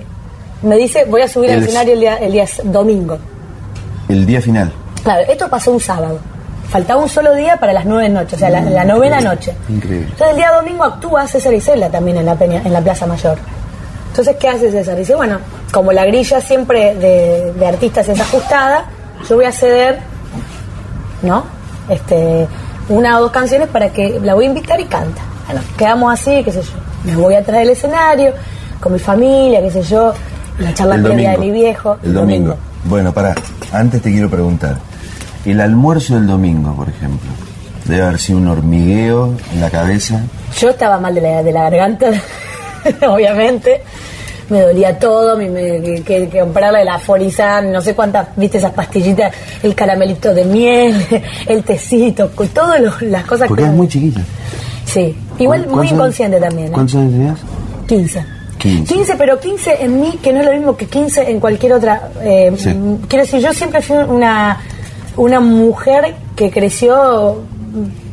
[0.62, 3.18] Me dice, voy a subir al escenario el día, el día domingo.
[4.08, 4.72] El día final.
[5.02, 6.18] Claro, esto pasó un sábado.
[6.68, 9.54] Faltaba un solo día para las nueve noches, o sea, la, la novena noche.
[9.68, 10.08] Increíble.
[10.10, 13.38] Entonces el día domingo actúa César Isela también en la, peña, en la Plaza Mayor.
[14.08, 14.96] Entonces, ¿qué hace César?
[14.96, 15.38] Dice, bueno,
[15.72, 18.86] como la grilla siempre de, de artistas es ajustada,
[19.28, 20.00] yo voy a ceder,
[21.22, 21.44] ¿no?
[21.88, 22.46] Este,
[22.88, 25.22] una o dos canciones para que la voy a invitar y canta.
[25.46, 26.72] Bueno, quedamos así, qué sé yo.
[27.04, 28.32] Me voy a traer el escenario,
[28.80, 30.12] con mi familia, qué sé yo,
[30.58, 31.96] la charla previa de mi viejo.
[32.02, 32.56] El domingo.
[32.84, 33.34] Bueno, pará,
[33.72, 34.76] antes te quiero preguntar.
[35.44, 37.28] El almuerzo del domingo, por ejemplo,
[37.84, 40.20] debe haber sido un hormigueo en la cabeza.
[40.58, 42.06] Yo estaba mal de la, de la garganta,
[43.08, 43.82] obviamente.
[44.50, 48.56] Me dolía todo, me, me- que, que- que comprarle el aforizan, no sé cuántas, viste
[48.56, 49.30] esas pastillitas,
[49.62, 51.06] el caramelito de miel,
[51.46, 53.68] el tecito, todas las cosas Porque que...
[53.68, 54.22] es muy chiquita.
[54.86, 56.68] Sí, igual ¿Cu- muy inconsciente también.
[56.68, 56.72] ¿eh?
[56.72, 57.38] ¿Cuántos años tenías?
[57.88, 58.24] 15.
[58.58, 58.94] 15.
[58.94, 62.10] 15, pero 15 en mí, que no es lo mismo que 15 en cualquier otra.
[62.22, 62.74] eh, Sí.
[63.08, 64.58] Quiero decir, yo siempre fui una,
[65.16, 67.42] una mujer que creció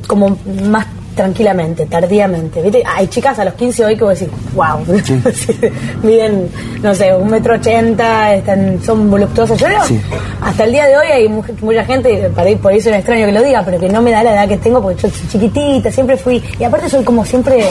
[0.07, 0.37] como
[0.69, 2.61] más tranquilamente, tardíamente.
[2.61, 2.83] ¿viste?
[2.85, 4.85] Hay chicas a los 15 hoy que voy a decir, wow,
[6.03, 6.49] miden,
[6.83, 9.57] no sé, un metro ochenta, están, son voluptuosas.
[9.57, 9.99] Yo Sí.
[10.41, 12.29] hasta el día de hoy hay mu- mucha gente,
[12.61, 14.57] por eso es extraño que lo diga, pero que no me da la edad que
[14.57, 17.65] tengo porque yo soy chiquitita, siempre fui, y aparte soy como siempre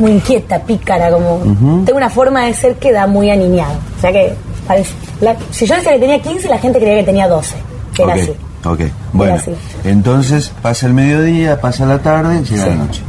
[0.00, 1.38] muy inquieta, pícara, como
[1.84, 3.74] tengo una forma de ser que da muy aniñado.
[3.96, 4.34] O sea que
[4.66, 7.54] parece, la- si yo decía que tenía 15, la gente creía que tenía 12,
[7.94, 8.32] que era así.
[8.64, 8.80] ok.
[9.12, 9.52] Bueno, así.
[9.84, 12.68] entonces pasa el mediodía, pasa la tarde, llega Sí.
[12.70, 13.02] la noche.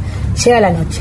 [0.44, 1.00] Llega la noche.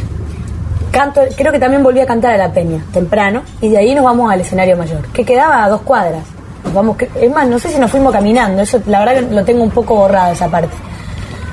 [0.92, 4.04] Canto, creo que también volví a cantar a la peña, temprano, y de ahí nos
[4.04, 6.24] vamos al escenario mayor, que quedaba a dos cuadras.
[6.66, 9.44] Nos vamos, es más, no sé si nos fuimos caminando, eso la verdad que lo
[9.46, 10.76] tengo un poco borrado esa parte.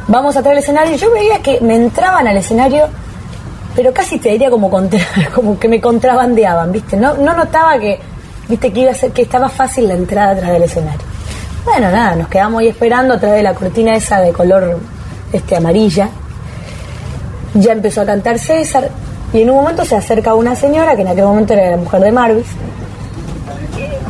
[0.08, 2.86] Vamos atrás del escenario, y yo veía que me entraban al escenario,
[3.78, 4.98] pero casi te diría como contra,
[5.34, 6.96] como que me contrabandeaban, ¿viste?
[6.96, 8.00] No, no notaba que,
[8.48, 10.98] viste, que iba a ser, que estaba fácil la entrada atrás del escenario.
[11.64, 14.80] Bueno, nada, nos quedamos ahí esperando a través de la cortina esa de color
[15.32, 16.08] este amarilla.
[17.54, 18.90] Ya empezó a cantar César
[19.32, 22.00] y en un momento se acerca una señora que en aquel momento era la mujer
[22.00, 22.48] de Marvis.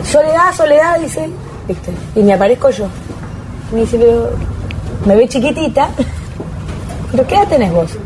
[0.03, 1.29] Soledad, Soledad, dice
[1.67, 1.93] ¿viste?
[2.15, 2.87] Y me aparezco yo.
[3.75, 4.31] Me dice, pero
[5.05, 5.91] me ve chiquitita,
[7.11, 7.99] pero ¿qué edad tenés vos?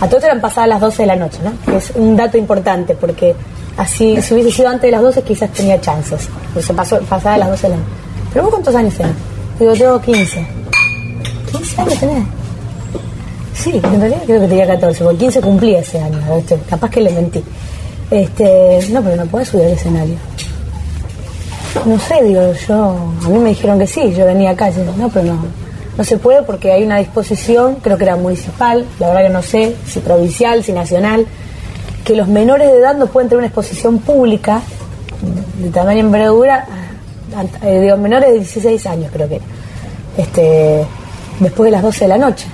[0.00, 1.52] A todos eran pasadas las 12 de la noche, ¿no?
[1.64, 3.34] Que es un dato importante porque
[3.76, 6.28] así, si hubiese sido antes de las 12 quizás tenía chances.
[6.54, 7.90] Pero se pasó pasada las 12 de la noche.
[8.32, 9.12] ¿Pero vos cuántos años tenés?
[9.58, 10.46] Digo, tengo 15.
[11.52, 12.24] ¿15 años tenés?
[13.54, 16.58] Sí, en realidad creo que tenía 14, porque 15 cumplí ese año, ¿viste?
[16.70, 17.42] capaz que le mentí.
[18.10, 20.14] Este, no, pero no puedes subir al escenario.
[21.84, 25.08] No sé, digo, yo, a mí me dijeron que sí, yo venía acá, yo, no,
[25.08, 25.44] pero no,
[25.98, 29.42] no se puede porque hay una disposición, creo que era municipal, la verdad que no
[29.42, 31.26] sé, si provincial, si nacional,
[32.04, 34.62] que los menores de edad no pueden tener una exposición pública
[35.58, 36.66] de tamaño y envergadura,
[37.62, 39.40] eh, digo, menores de 16 años creo que,
[40.16, 40.86] este,
[41.40, 42.46] después de las 12 de la noche.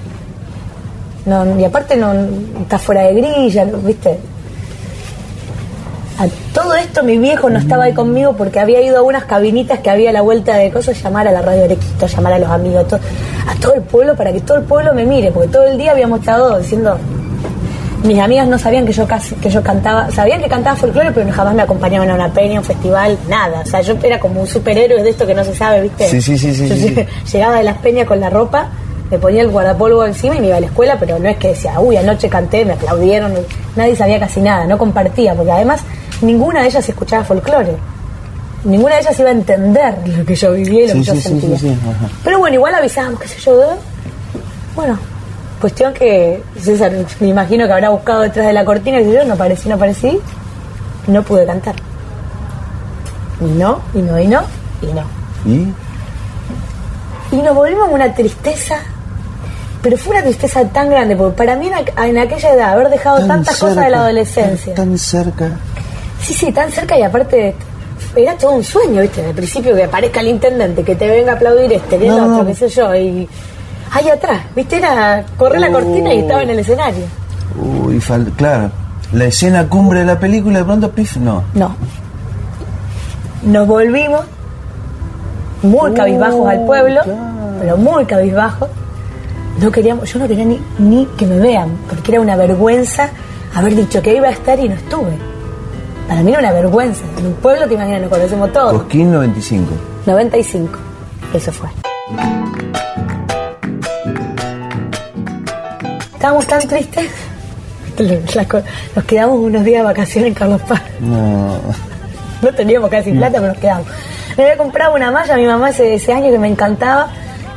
[1.26, 2.12] No, y aparte no
[2.60, 3.64] está fuera de grilla.
[3.64, 4.18] ¿viste?
[6.54, 9.90] Todo esto mi viejo no estaba ahí conmigo porque había ido a unas cabinitas que
[9.90, 12.84] había a la vuelta de cosas, llamar a la radio Arequito, llamar a los amigos,
[12.84, 13.00] a todo,
[13.48, 15.90] a todo el pueblo para que todo el pueblo me mire, porque todo el día
[15.90, 16.96] habíamos estado diciendo,
[18.04, 21.28] mis amigas no sabían que yo casi, que yo cantaba, sabían que cantaba folclore, pero
[21.32, 23.62] jamás me acompañaban a una peña, a un festival, nada.
[23.62, 26.08] O sea, yo era como un superhéroe de esto que no se sabe, ¿viste?
[26.08, 28.68] Sí, sí, sí, sí, Yo sí, llegaba de las peñas con la ropa,
[29.10, 31.48] me ponía el guardapolvo encima y me iba a la escuela, pero no es que
[31.48, 33.32] decía, uy, anoche canté, me aplaudieron,
[33.74, 35.80] nadie sabía casi nada, no compartía, porque además
[36.22, 37.76] ninguna de ellas escuchaba folclore.
[38.64, 41.14] Ninguna de ellas iba a entender lo que yo vivía y lo Sí, que yo
[41.14, 41.58] sí, sentía.
[41.58, 41.78] sí.
[42.22, 43.62] Pero bueno, igual avisábamos, qué sé yo.
[43.62, 43.76] ¿eh?
[44.74, 44.98] Bueno,
[45.60, 49.34] cuestión que César, me imagino que habrá buscado detrás de la cortina y yo no
[49.34, 50.18] aparecí, no aparecí,
[51.06, 51.74] no pude cantar.
[53.40, 54.40] Y no, y no, y no,
[54.80, 55.02] y no.
[55.44, 55.74] ¿Y?
[57.36, 58.76] Y nos volvimos una tristeza,
[59.82, 62.88] pero fue una tristeza tan grande, porque para mí en, aqu- en aquella edad, haber
[62.90, 64.74] dejado Tan tantas cosas de la adolescencia.
[64.74, 65.50] Tan cerca.
[66.24, 67.54] Sí, sí, tan cerca y aparte
[68.16, 69.24] era todo un sueño, ¿viste?
[69.24, 72.22] Al principio que aparezca el intendente, que te venga a aplaudir este, que el No,
[72.24, 72.46] otro, no.
[72.46, 73.28] qué sé yo, y
[73.92, 74.76] ahí atrás, ¿viste?
[74.76, 77.04] Era correr la cortina y estaba en el escenario.
[77.56, 78.70] Uy, fal- claro.
[79.12, 81.44] La escena cumbre de la película, de pronto, pif, no.
[81.54, 81.76] No.
[83.44, 84.22] Nos volvimos
[85.62, 87.00] muy cabizbajos al pueblo,
[87.60, 88.68] pero muy cabizbajos.
[89.60, 93.10] No queríamos, yo no quería ni, ni que me vean, porque era una vergüenza
[93.54, 95.12] haber dicho que iba a estar y no estuve.
[96.08, 97.02] Para mí era una vergüenza.
[97.18, 98.72] En un pueblo, te imaginas, nos conocemos todos.
[98.82, 99.72] Cosquín 95.
[100.06, 100.78] 95.
[101.32, 101.68] Eso fue.
[106.14, 107.10] Estábamos tan tristes.
[108.96, 110.82] Nos quedamos unos días de vacaciones en Carlos Paz.
[111.00, 111.60] No.
[112.42, 113.86] No teníamos casi plata, pero nos quedamos.
[114.36, 117.08] Me había comprado una malla a mi mamá ese, ese año que me encantaba.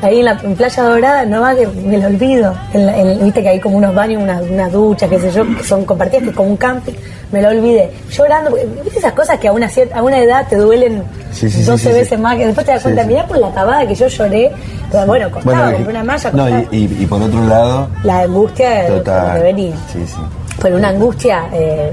[0.01, 2.53] Ahí en, la, en Playa Dorada, no va que me lo olvido.
[2.73, 5.43] En la- en- Viste que hay como unos baños, unas, unas duchas, qué sé yo,
[5.57, 6.93] que son compartidas, que es como un camping.
[7.31, 7.91] Me lo olvidé.
[8.11, 11.49] Llorando, porque, ¿viste esas cosas que a una, cierta, a una edad te duelen Sí,
[11.49, 11.93] sí, sí, 12 sí, sí.
[11.99, 12.37] veces más?
[12.37, 14.51] Que después te das cuenta, mirá por la pavada que yo lloré.
[14.91, 18.69] Pero bueno, costaba, compré una malla, no, y, y- y por otro lado, La angustia
[18.83, 19.41] de- total.
[19.41, 19.75] venía.
[19.91, 20.17] Sí, sí.
[20.61, 21.91] Pero una angustia eh,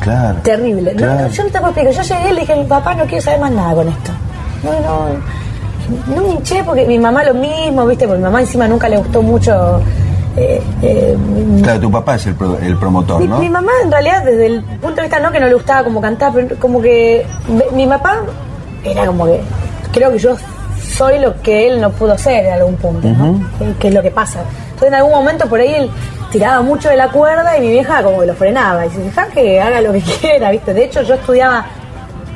[0.00, 0.38] Claro.
[0.42, 0.94] terrible.
[0.94, 1.92] No, yo no te puedo explicar.
[1.92, 4.10] Yo llegué y le dije a mi papá, no quiero saber más nada con esto.
[4.64, 5.45] No, no.
[6.14, 8.06] No me hinché porque mi mamá lo mismo, ¿viste?
[8.06, 9.80] Porque mi mamá encima nunca le gustó mucho.
[10.36, 11.16] eh, eh,
[11.62, 13.38] Claro, tu papá es el, pro- el promotor, mi, ¿no?
[13.38, 16.00] mi mamá en realidad desde el punto de vista no que no le gustaba como
[16.00, 17.24] cantar, pero como que
[17.72, 18.18] mi papá
[18.84, 19.40] era como que
[19.92, 20.36] creo que yo
[20.96, 23.40] soy lo que él no pudo ser en algún punto, ¿no?
[23.58, 24.40] Que- que es lo que pasa.
[24.66, 25.90] Entonces en algún momento por ahí él
[26.30, 29.60] tiraba mucho de la cuerda y mi vieja como que lo frenaba y dice, que
[29.60, 30.74] haga lo que quiera, ¿viste?
[30.74, 31.64] De hecho yo estudiaba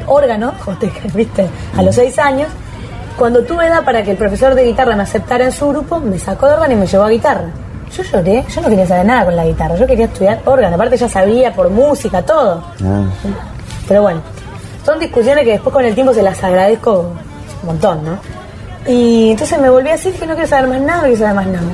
[0.07, 0.53] órgano,
[1.15, 1.47] ¿viste?
[1.77, 2.49] A los seis años.
[3.21, 6.19] Cuando tuve edad para que el profesor de guitarra me aceptara en su grupo, me
[6.19, 7.51] sacó de órgano y me llevó a guitarra.
[7.95, 10.97] Yo lloré, yo no quería saber nada con la guitarra, yo quería estudiar órgano, aparte
[10.97, 12.65] ya sabía por música, todo.
[12.83, 13.05] Ah,
[13.87, 14.23] Pero bueno,
[14.87, 17.13] son discusiones que después con el tiempo se las agradezco
[17.61, 18.19] un montón, ¿no?
[18.91, 21.47] Y entonces me volví así, que no quiero saber más nada, no quiero saber más
[21.47, 21.69] nada.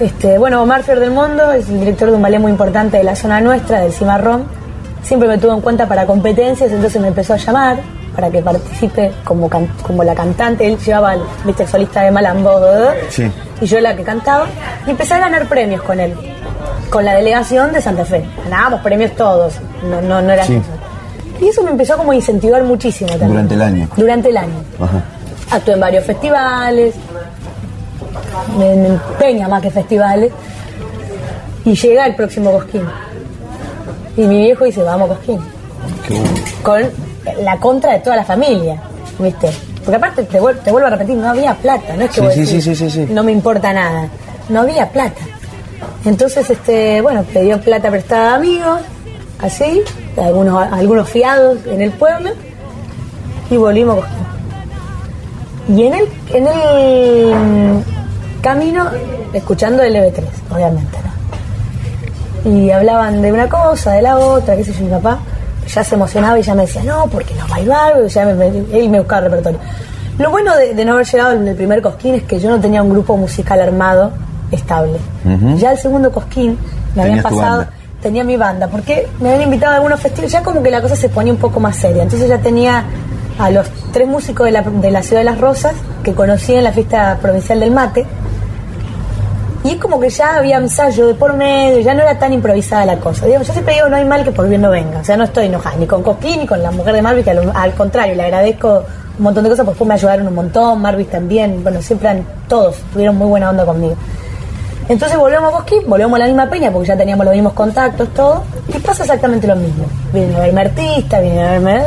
[0.00, 3.04] Este, bueno, Omar Fior del Mundo es el director de un ballet muy importante de
[3.04, 4.44] la zona nuestra, del Cimarrón.
[5.02, 9.12] Siempre me tuvo en cuenta para competencias, entonces me empezó a llamar para que participe
[9.24, 10.66] como, can- como la cantante.
[10.66, 12.60] Él llevaba, el, viste, el solista de Malambo.
[13.08, 13.30] Sí.
[13.62, 14.46] y yo la que cantaba.
[14.86, 16.14] Y empecé a ganar premios con él,
[16.90, 18.24] con la delegación de Santa Fe.
[18.44, 19.54] Ganábamos premios todos,
[19.88, 20.56] no, no, no era Sí.
[20.56, 20.64] eso.
[21.44, 23.30] Y eso me empezó como a incentivar muchísimo también.
[23.30, 23.88] Durante el año.
[23.96, 24.54] Durante el año.
[24.78, 25.02] Ajá.
[25.56, 26.94] Actué en varios festivales,
[28.60, 30.30] en Peña más que festivales,
[31.64, 32.82] y llega el próximo Cosquín.
[34.16, 35.38] Y mi viejo dice, vamos Cosquín.
[36.06, 36.30] Qué bueno.
[36.62, 37.09] Con
[37.42, 38.80] la contra de toda la familia,
[39.18, 39.50] ¿viste?
[39.84, 42.26] Porque aparte, te, vuel- te vuelvo a repetir, no había plata, no es que Sí,
[42.32, 43.12] sí, decís, sí, sí, sí, sí.
[43.12, 44.08] no me importa nada,
[44.48, 45.20] no había plata.
[46.04, 48.80] Entonces, este, bueno, pidió plata prestada a amigos,
[49.40, 49.82] así,
[50.16, 52.30] algunos, algunos fiados en el pueblo,
[53.50, 53.98] y volvimos.
[55.68, 57.84] Y en el, en el
[58.42, 58.86] camino,
[59.32, 60.22] escuchando LB3,
[60.54, 60.98] obviamente,
[62.44, 62.50] ¿no?
[62.50, 65.18] Y hablaban de una cosa, de la otra, qué sé yo, mi papá
[65.74, 68.98] ya se emocionaba y ya me decía, no, porque nos bailar, ya me- él me
[68.98, 69.58] buscaba repertorio.
[70.18, 72.60] Lo bueno de, de no haber llegado en el primer cosquín es que yo no
[72.60, 74.10] tenía un grupo musical armado
[74.50, 74.98] estable.
[75.24, 75.56] Ujú.
[75.56, 76.58] Ya el segundo cosquín
[76.94, 77.66] me habían pasado,
[78.02, 80.96] tenía mi banda, porque me habían invitado a algunos festivales, ya como que la cosa
[80.96, 82.02] se ponía un poco más seria.
[82.02, 82.84] Entonces ya tenía
[83.38, 86.64] a los tres músicos de la, de la Ciudad de las Rosas que conocí en
[86.64, 88.04] la fiesta provincial del mate.
[89.62, 92.86] Y es como que ya había ensayo de por medio, ya no era tan improvisada
[92.86, 93.26] la cosa.
[93.26, 95.00] Digamos, yo siempre digo, no hay mal que por bien no venga.
[95.00, 97.30] O sea, no estoy enojada ni con Cosquín ni con la mujer de Marvis, que
[97.30, 98.84] al, contrario, le agradezco
[99.18, 102.24] un montón de cosas, pues después me ayudaron un montón, Marvis también, bueno, siempre han,
[102.48, 103.96] todos tuvieron muy buena onda conmigo.
[104.88, 108.08] Entonces volvemos a Cosquín, volvemos a la misma peña porque ya teníamos los mismos contactos,
[108.14, 108.42] todo,
[108.74, 109.84] y pasa exactamente lo mismo.
[110.12, 111.82] Vienen a verme artista, vienen a verme...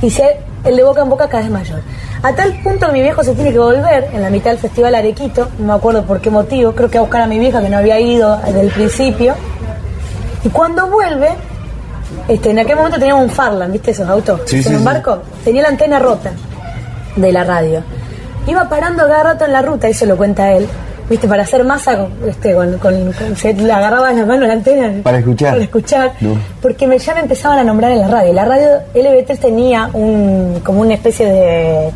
[0.00, 1.80] Y se, el de boca en boca cada vez mayor.
[2.22, 4.94] A tal punto que mi viejo se tiene que volver en la mitad del festival
[4.94, 7.68] Arequito, no me acuerdo por qué motivo, creo que a buscar a mi vieja que
[7.68, 9.34] no había ido desde el principio.
[10.44, 11.28] Y cuando vuelve,
[12.26, 14.40] este, en aquel momento teníamos un Farland, ¿viste esos autos?
[14.46, 14.84] Sí, en sí, un sí.
[14.84, 16.32] barco, tenía la antena rota
[17.16, 17.82] de la radio.
[18.46, 20.66] Iba parando cada rato en la ruta, eso lo cuenta él,
[21.08, 21.28] ¿viste?
[21.28, 25.02] Para hacer masa, este, con, con- con- se le agarraba en la mano la antena.
[25.04, 25.50] Para escuchar.
[25.52, 26.12] Para escuchar.
[26.20, 26.30] No.
[26.62, 28.32] Porque me, ya me empezaban a nombrar en la radio.
[28.32, 31.90] La radio LB3 tenía un, como una especie de,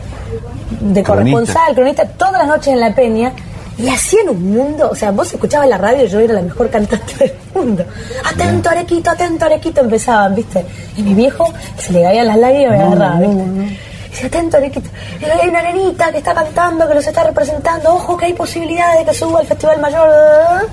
[0.82, 1.12] de Cronista.
[1.12, 3.32] corresponsal, cronista, todas las noches en la peña.
[3.78, 6.68] Y hacían un mundo, o sea, vos escuchabas la radio y yo era la mejor
[6.68, 7.84] cantante del mundo.
[8.24, 10.64] Atento, Arequito, atento, Arequito, empezaban, ¿viste?
[10.96, 13.78] Y mi viejo se le caían las lágrimas y me agarraba, ¿viste?
[14.10, 14.90] Dice, atento, Arequito.
[15.20, 17.94] Y Hay una nenita que está cantando, que los está representando.
[17.94, 20.68] Ojo, que hay posibilidades de que suba al Festival Mayor.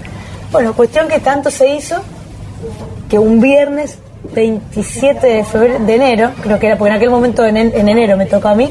[0.51, 2.01] Bueno, cuestión que tanto se hizo
[3.09, 3.97] que un viernes
[4.33, 8.17] 27 de, febrero, de enero, creo que era, porque en aquel momento en, en enero
[8.17, 8.69] me tocó a mí,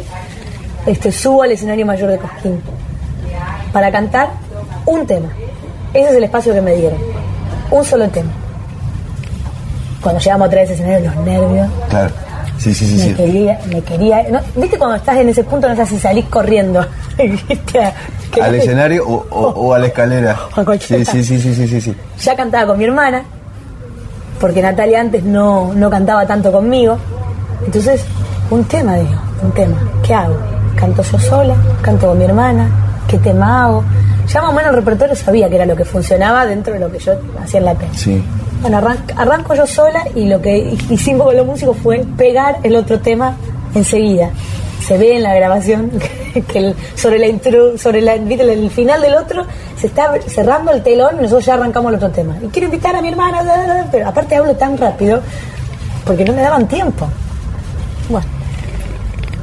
[0.88, 2.60] este, subo al escenario mayor de Cosquín
[3.72, 4.30] para cantar
[4.86, 5.28] un tema.
[5.94, 6.98] Ese es el espacio que me dieron.
[7.70, 8.30] Un solo tema.
[10.02, 11.68] Cuando llegamos a traer ese escenario, los nervios.
[11.88, 12.10] Claro.
[12.58, 12.96] Sí, sí, sí.
[12.96, 13.14] Me sí.
[13.14, 14.22] quería, me quería.
[14.30, 14.40] ¿no?
[14.56, 16.84] ¿Viste cuando estás en ese punto, no sé si salís corriendo?
[18.42, 20.32] ¿Al escenario o, o- o a la escalera?
[20.56, 21.94] A sí, sí, sí, sí, sí, sí.
[22.20, 23.22] Ya cantaba con mi hermana,
[24.40, 26.96] porque Natalia antes no, no cantaba tanto conmigo.
[27.64, 28.04] Entonces,
[28.50, 29.10] un tema, digo,
[29.42, 29.76] un tema.
[30.02, 30.36] ¿Qué hago?
[30.78, 31.54] ¿Canto yo sola?
[31.82, 32.68] ¿Canto con mi hermana?
[33.08, 33.84] ¿Qué tema hago?
[34.32, 36.90] Ya más o menos el repertorio sabía que era lo que funcionaba dentro de lo
[36.92, 37.12] que yo
[37.42, 37.90] hacía en la tele.
[37.94, 38.22] Sí.
[38.60, 42.76] Bueno, arran- arranco yo sola y lo que hicimos con los músicos fue pegar el
[42.76, 43.34] otro tema
[43.74, 44.30] enseguida.
[44.86, 45.90] Se ve en la grabación
[46.52, 49.44] que el- sobre la intro, sobre la, el final del otro
[49.80, 52.36] se está cerrando el telón y nosotros ya arrancamos el otro tema.
[52.42, 55.20] Y quiero invitar a mi hermana, pero aparte hablo tan rápido
[56.04, 57.06] porque no me daban tiempo.
[58.08, 58.26] Bueno,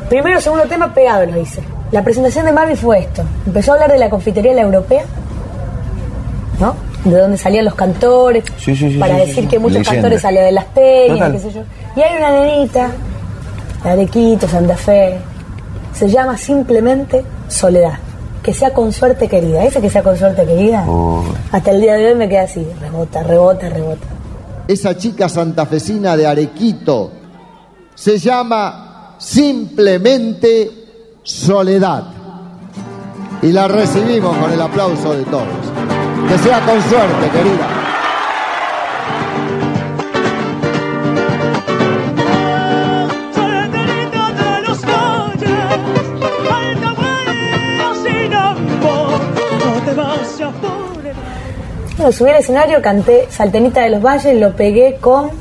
[0.09, 1.61] primero, segundo tema pegado lo hice.
[1.91, 3.23] La presentación de Marvin fue esto.
[3.45, 5.03] Empezó a hablar de la confitería La Europea,
[6.59, 6.75] ¿no?
[7.03, 9.47] De dónde salían los cantores, Sí, sí, sí, para decir sí.
[9.47, 9.91] que muchos Leyenda.
[9.91, 11.31] cantores salían de las peñas, Total.
[11.33, 11.61] qué sé yo.
[11.95, 12.89] Y hay una nenita,
[13.83, 15.17] de Arequito, Santa Fe,
[15.93, 17.99] se llama simplemente Soledad.
[18.41, 19.63] Que sea con suerte querida.
[19.63, 21.23] Ese que sea con suerte querida, Oh.
[21.51, 24.05] hasta el día de hoy me queda así, rebota, rebota, rebota.
[24.67, 27.11] esa chica santafesina de Arequito
[27.93, 28.84] se llama
[29.17, 30.71] simplemente
[31.23, 32.03] Soledad.
[33.41, 35.47] Y la recibimos con el aplauso de todos.
[36.27, 37.85] Que sea con suerte, querida.
[51.97, 55.31] Bueno, subí al escenario, canté Saltenita de los Valles, lo pegué con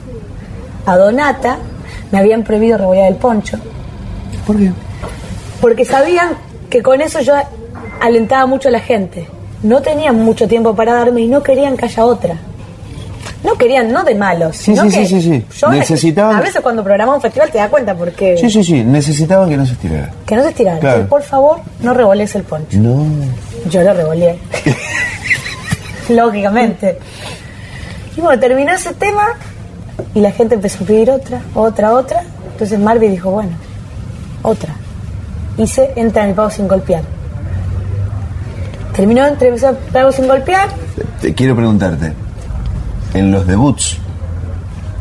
[0.86, 1.58] Adonata.
[2.14, 3.58] Me habían prohibido rebollar el poncho.
[4.46, 4.70] ¿Por qué?
[5.60, 6.34] Porque sabían
[6.70, 7.34] que con eso yo
[8.00, 9.26] alentaba mucho a la gente.
[9.64, 12.36] No tenían mucho tiempo para darme y no querían que haya otra.
[13.42, 15.58] No querían, no de malos, Sí, sino sí, que sí, sí, sí.
[15.58, 18.84] yo Necesitaban- a veces cuando programaba un festival te das cuenta porque Sí, sí, sí.
[18.84, 20.12] Necesitaban que no se estirara.
[20.24, 20.78] que no se estirara.
[20.78, 21.00] Claro.
[21.00, 22.78] Entonces, por favor, no revoles el poncho.
[22.78, 23.04] No.
[23.68, 24.38] Yo lo revoleé.
[26.10, 26.96] Lógicamente.
[28.16, 29.26] Y bueno, terminó ese tema
[30.14, 32.22] y la gente empezó a pedir otra, otra, otra.
[32.52, 33.52] Entonces Marvin dijo, bueno,
[34.42, 34.74] otra.
[35.56, 37.02] Hice Entra en el pago sin golpear.
[38.94, 40.68] Terminó empezó el pago sin golpear.
[41.20, 42.12] Te quiero preguntarte,
[43.14, 43.98] en los debuts,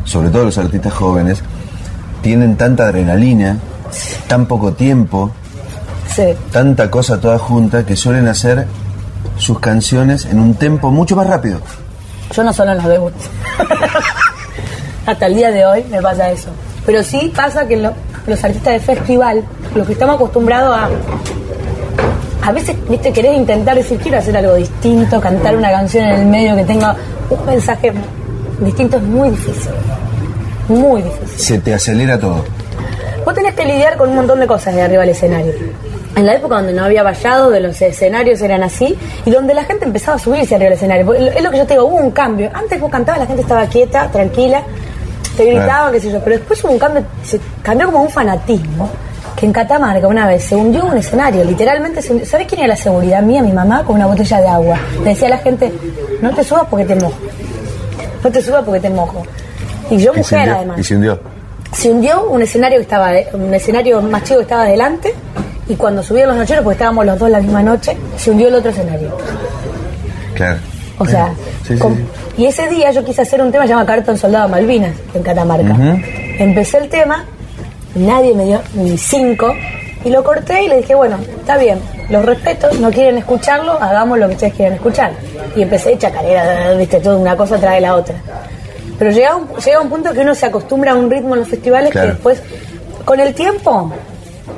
[0.04, 1.42] sobre todo los artistas jóvenes,
[2.22, 3.58] tienen tanta adrenalina,
[4.26, 5.30] tan poco tiempo,
[6.08, 6.34] Sí.
[6.52, 8.66] tanta cosa toda junta que suelen hacer
[9.36, 11.60] sus canciones en un tempo mucho más rápido.
[12.32, 13.30] Yo no solo en los debuts.
[15.06, 16.48] Hasta el día de hoy me pasa eso.
[16.86, 17.92] Pero sí pasa que lo-
[18.26, 19.42] los artistas de festival,
[19.74, 20.88] los que estamos acostumbrados a.
[22.46, 26.26] A veces, viste, querés intentar decir, quiero hacer algo distinto, cantar una canción en el
[26.26, 26.94] medio que tenga
[27.30, 27.92] un mensaje
[28.60, 29.70] distinto, es muy difícil.
[30.68, 31.38] Muy difícil.
[31.38, 32.44] Se te acelera todo.
[33.24, 35.52] Vos tenés que lidiar con un montón de cosas de arriba del escenario.
[36.16, 39.64] En la época donde no había vallado, de los escenarios eran así, y donde la
[39.64, 41.14] gente empezaba a subirse arriba del escenario.
[41.14, 42.50] Es lo que yo te digo, hubo un cambio.
[42.52, 44.62] Antes vos cantabas, la gente estaba quieta, tranquila,
[45.36, 48.90] te gritaban, qué sé yo, pero después hubo un cambio, se cambió como un fanatismo.
[49.36, 52.24] Que en Catamarca una vez se hundió un escenario, literalmente se hundió.
[52.26, 53.42] ¿Sabés quién era la seguridad mía?
[53.42, 54.78] Mi mamá con una botella de agua.
[55.02, 55.72] Le decía a la gente,
[56.22, 57.14] no te subas porque te mojo.
[58.22, 59.22] No te subas porque te mojo.
[59.90, 61.20] Y yo mujer hundió, además Y se hundió.
[61.72, 65.12] se hundió un escenario que estaba un escenario más chico que estaba adelante
[65.68, 68.54] y cuando subieron los nocheros porque estábamos los dos la misma noche se hundió el
[68.54, 69.16] otro escenario
[70.34, 70.58] Claro.
[70.98, 71.32] O sea
[71.66, 72.02] Sí, sí, con- sí.
[72.38, 75.76] y ese día yo quise hacer un tema llamado Cartón Soldado Malvinas en Catamarca
[76.38, 77.24] empecé el tema
[77.94, 79.52] nadie me dio ni cinco
[80.04, 81.78] y lo corté y le dije bueno está bien
[82.10, 85.12] los respeto no quieren escucharlo hagamos lo que ustedes quieran escuchar
[85.56, 88.16] y empecé chacarera viste todo una cosa trae la otra
[88.98, 91.48] pero llega un, llega un punto que uno se acostumbra a un ritmo en los
[91.48, 92.06] festivales Claro.
[92.08, 92.42] que después,
[93.04, 93.92] con el tiempo,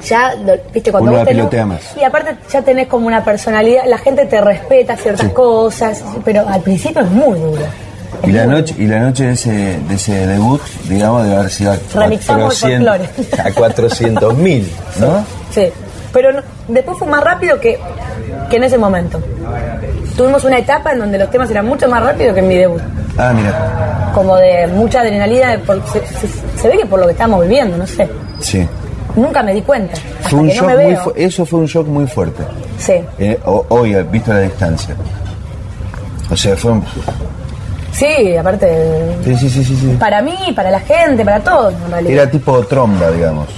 [0.06, 0.34] ya,
[0.72, 1.80] viste, cuando Uno vos tenés- pilotea más.
[2.00, 6.60] Y aparte ya tenés como una personalidad, la gente te respeta ciertas cosas, pero al
[6.62, 7.62] principio es muy duro.
[8.22, 11.72] Y la noche, y la noche de ese, de ese debut, digamos, debe haber sido
[11.72, 13.50] a Remixamos el 400 folclore.
[13.50, 15.24] a 400 mil, ¿no?
[15.50, 15.66] Sí,
[16.12, 17.78] pero no- después fue más rápido que,
[18.48, 19.20] que en ese momento.
[20.16, 22.80] Tuvimos una etapa en donde los temas eran mucho más rápidos que en mi debut.
[23.18, 24.10] Ah, mira.
[24.14, 27.42] Como de mucha adrenalina, de por- se, se- se ve que por lo que estamos
[27.42, 28.08] viviendo, no sé.
[28.40, 28.66] Sí.
[29.14, 29.94] Nunca me di cuenta.
[30.22, 32.42] Fue un no shock muy eso fue un shock muy fuerte.
[32.78, 32.94] Sí.
[33.18, 34.94] Eh, hoy, visto a la distancia.
[36.30, 36.84] O sea, fue un...
[37.92, 39.96] Sí, aparte, Sí, sí, sí, sí, sí.
[39.98, 42.12] para mí, para la gente, para todos, en realidad.
[42.22, 43.48] Era tipo tromba, digamos.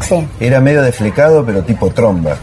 [0.00, 0.24] Sí.
[0.38, 2.36] Era medio desflecado, pero tipo tromba.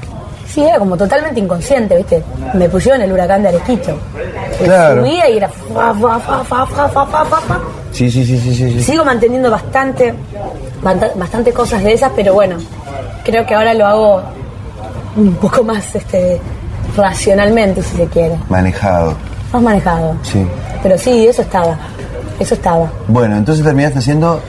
[0.48, 2.24] Sí, era como totalmente inconsciente, ¿viste?
[2.54, 3.98] Me pusieron el huracán de Arequicho.
[4.64, 5.02] Claro.
[5.02, 5.50] Subía y era...
[7.91, 8.84] Sí, sí, sí, sí, sí.
[8.84, 10.14] Sigo manteniendo bastante,
[11.16, 12.58] bastante cosas de esas, pero bueno,
[13.24, 14.22] creo que ahora lo hago
[15.16, 16.39] un poco más este,
[16.96, 18.38] racionalmente, si se quiere.
[18.50, 19.16] Manejado.
[19.54, 20.16] Más manejado.
[20.24, 20.46] Sí.
[20.84, 21.78] Pero sí, eso estaba.
[22.39, 22.91] Eso estaba.
[23.08, 24.41] Bueno, entonces terminaste haciendo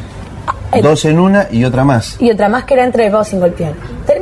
[0.47, 2.17] ah, eh, dos en una y otra más.
[2.21, 3.75] Y otra más que era entre vos sin golpear.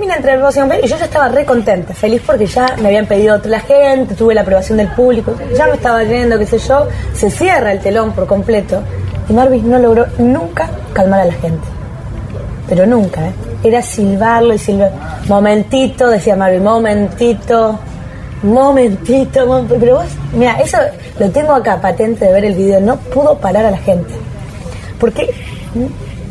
[0.05, 3.59] Termina entre y yo ya estaba re contenta, feliz porque ya me habían pedido otra
[3.61, 6.86] gente, tuve la aprobación del público, ya me estaba yendo, qué sé yo.
[7.14, 8.82] Se cierra el telón por completo
[9.30, 11.66] y Marvis no logró nunca calmar a la gente.
[12.68, 13.32] Pero nunca, ¿eh?
[13.62, 14.92] Era silbarlo y silbar.
[15.26, 17.78] Momentito, decía Marvis, momentito,
[18.42, 20.76] momentito, mom- pero vos, mira, eso
[21.18, 24.12] lo tengo acá patente de ver el video, no pudo parar a la gente.
[25.00, 25.32] Porque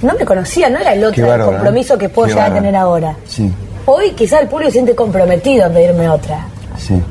[0.03, 1.53] no me conocía, no era el otro bárbaro, ¿eh?
[1.55, 3.15] compromiso que puedo llegar a tener ahora.
[3.27, 3.51] Sí,
[3.85, 6.45] Hoy quizás el público se siente comprometido en pedirme otra,
[6.77, 7.01] sí.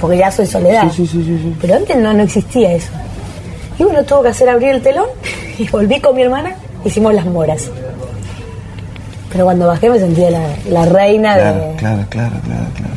[0.00, 0.84] porque ya soy soledad.
[0.90, 1.56] Sí, sí, sí, sí, sí.
[1.60, 2.90] Pero antes no, no existía eso.
[3.78, 5.06] Y bueno, tuvo que hacer abrir el telón
[5.58, 7.70] y volví con mi hermana, hicimos las moras.
[9.30, 11.76] Pero cuando bajé me sentía la, la reina Claro, de...
[11.76, 12.92] claro, claro, claro, claro.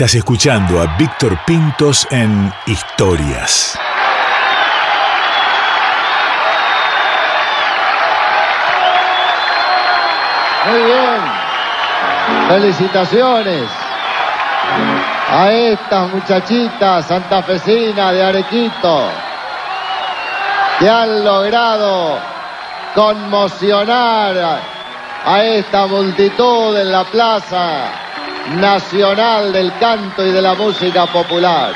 [0.00, 3.78] Estás escuchando a Víctor Pintos en Historias.
[10.70, 11.20] Muy bien.
[12.48, 13.68] Felicitaciones
[15.28, 19.02] a estas muchachitas santafesinas de Arequito
[20.78, 22.18] que han logrado
[22.94, 24.62] conmocionar
[25.26, 28.09] a esta multitud en la plaza
[28.48, 31.72] nacional del canto y de la música popular.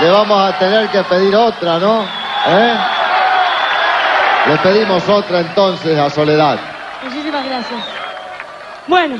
[0.00, 2.04] Le vamos a tener que pedir otra, ¿no?
[2.46, 2.76] ¿Eh?
[4.48, 6.58] Le pedimos otra entonces a Soledad.
[7.04, 7.80] Muchísimas gracias.
[8.88, 9.16] Bueno,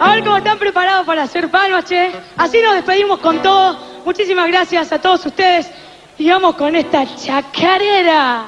[0.00, 2.10] a ver cómo están preparados para hacer panoche.
[2.36, 3.78] Así nos despedimos con todo.
[4.04, 5.70] Muchísimas gracias a todos ustedes.
[6.18, 8.42] Y vamos con esta chacarera.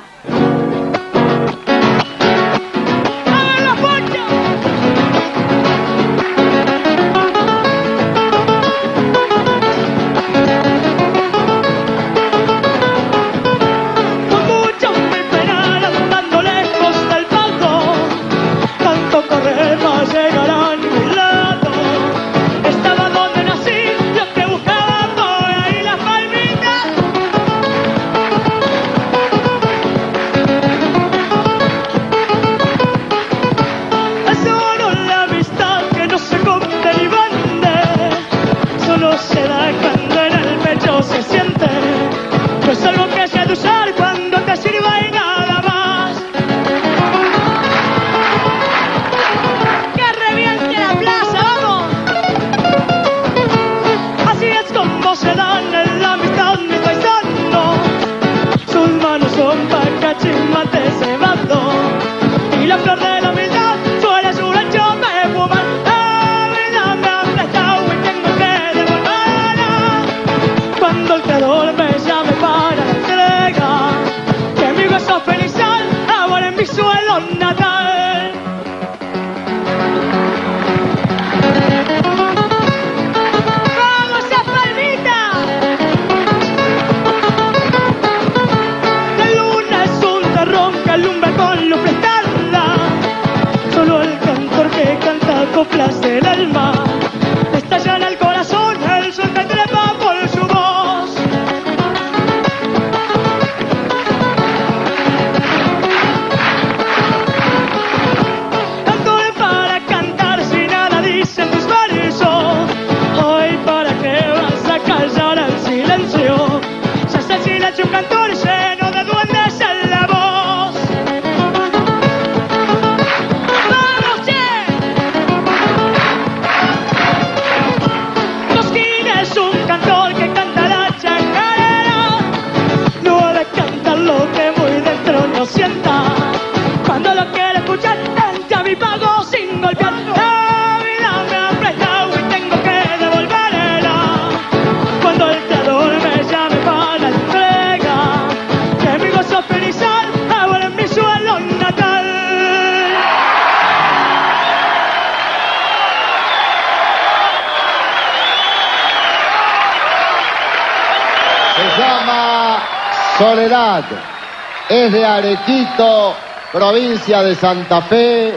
[164.95, 166.15] desde Arequito,
[166.53, 168.33] provincia de Santa Fe.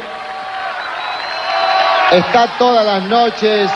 [2.12, 3.70] Está todas las noches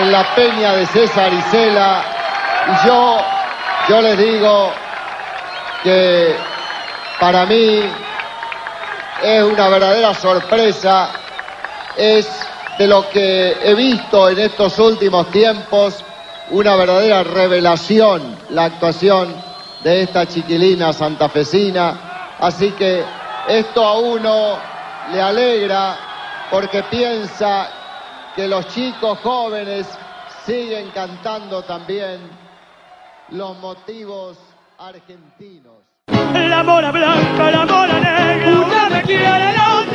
[0.00, 2.02] en la peña de César Isela.
[2.68, 3.16] Y yo,
[3.88, 4.72] yo les digo
[5.82, 6.36] que
[7.18, 7.80] para mí
[9.22, 11.08] es una verdadera sorpresa,
[11.96, 12.28] es
[12.78, 16.04] de lo que he visto en estos últimos tiempos
[16.50, 19.45] una verdadera revelación la actuación
[19.86, 22.34] de esta chiquilina santafesina.
[22.40, 23.04] Así que
[23.46, 24.58] esto a uno
[25.12, 25.96] le alegra
[26.50, 27.68] porque piensa
[28.34, 29.86] que los chicos jóvenes
[30.44, 32.18] siguen cantando también
[33.28, 34.36] los motivos
[34.76, 35.74] argentinos.
[36.08, 39.85] La mora blanca, la mora negra, una me quiere, la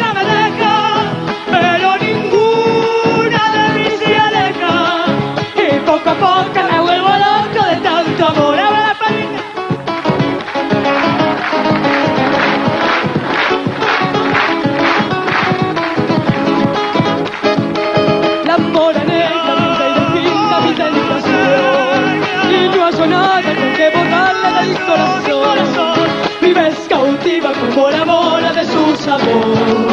[29.34, 29.90] Oh.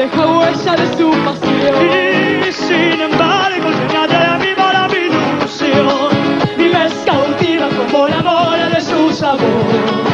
[0.00, 2.48] Deja huella de su pasión.
[2.48, 6.08] Y sin embargo, se de mala mi ilusión.
[6.56, 10.09] Vives cautiva como la mora de su sabor.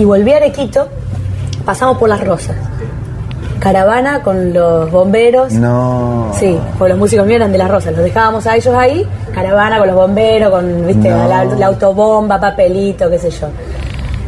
[0.00, 0.88] Y volví a Arequito,
[1.66, 2.56] pasamos por las rosas.
[3.58, 5.52] Caravana con los bomberos.
[5.52, 6.30] No.
[6.32, 7.92] Sí, porque los músicos míos eran de las rosas.
[7.94, 11.28] Los dejábamos a ellos ahí, caravana con los bomberos, con viste No.
[11.28, 13.48] la, la autobomba, papelito, qué sé yo.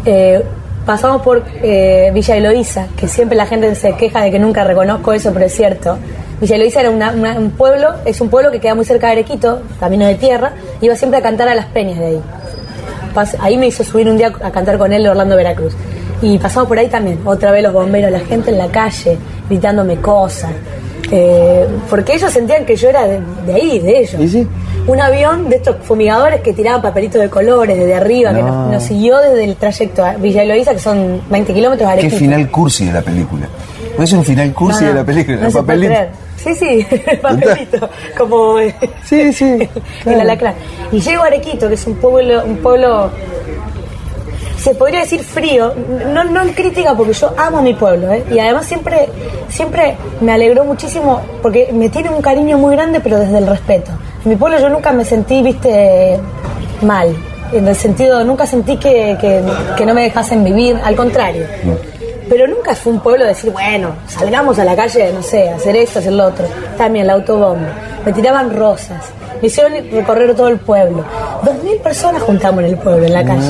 [0.05, 0.45] Eh,
[0.85, 5.15] pasamos por eh, Villa Eloísa, que siempre la gente se queja de que nunca reconozco
[5.15, 5.97] eso, pero es cierto.
[6.39, 9.13] Villa Eloísa era una- una- un pueblo, es un pueblo que queda muy cerca de
[9.13, 10.51] Arequito, camino de tierra,
[10.83, 12.23] iba siempre a cantar a las peñas de ahí.
[13.15, 15.75] Pas- ahí me hizo subir un día a cantar con él de Orlando Veracruz.
[16.21, 19.97] Y pasamos por ahí también, otra vez los bomberos, la gente en la calle, gritándome
[19.97, 20.51] cosas.
[21.11, 24.21] Eh, porque ellos sentían que yo era de, de ahí, de ellos.
[24.21, 24.49] ¿Y sí?
[24.87, 28.49] Un avión de estos fumigadores que tiraban papelitos de colores desde arriba, que No.
[28.65, 32.09] nos, nos siguió desde el trayecto a Villa Eloísa, que son 20 kilómetros a Qué
[32.09, 33.47] final cursi de la película.
[33.99, 35.89] No es un final cursi No, no, de la película, no se puede papelito.
[35.93, 36.09] creer.
[36.43, 37.89] Sí, sí, el papelito,
[38.19, 38.75] como eh,
[39.05, 39.69] Sí, sí.
[40.07, 40.55] el alacrán.
[40.91, 43.11] Y llego a Arequito, que es un pueblo, un pueblo,
[44.59, 45.73] se podría decir frío,
[46.13, 48.25] no, no en crítica porque yo amo a mi pueblo, ¿eh?
[48.31, 49.09] y además siempre,
[49.49, 53.93] siempre me alegró muchísimo porque me tiene un cariño muy grande, pero desde el respeto.
[54.25, 56.19] En mi pueblo yo nunca me sentí, viste,
[56.83, 57.15] mal,
[57.53, 59.43] en el sentido, nunca sentí que, que,
[59.77, 61.47] que no me dejasen vivir, al contrario.
[62.33, 65.99] Pero nunca fue un pueblo decir, bueno, salgamos a la calle, no sé, hacer esto,
[65.99, 66.47] hacer lo otro.
[66.79, 67.69] También la autobomba.
[68.07, 69.05] Me tiraban rosas.
[69.43, 71.05] Me hicieron recorrer todo el pueblo.
[71.45, 73.47] Dos mil personas juntamos en el pueblo, en la calle.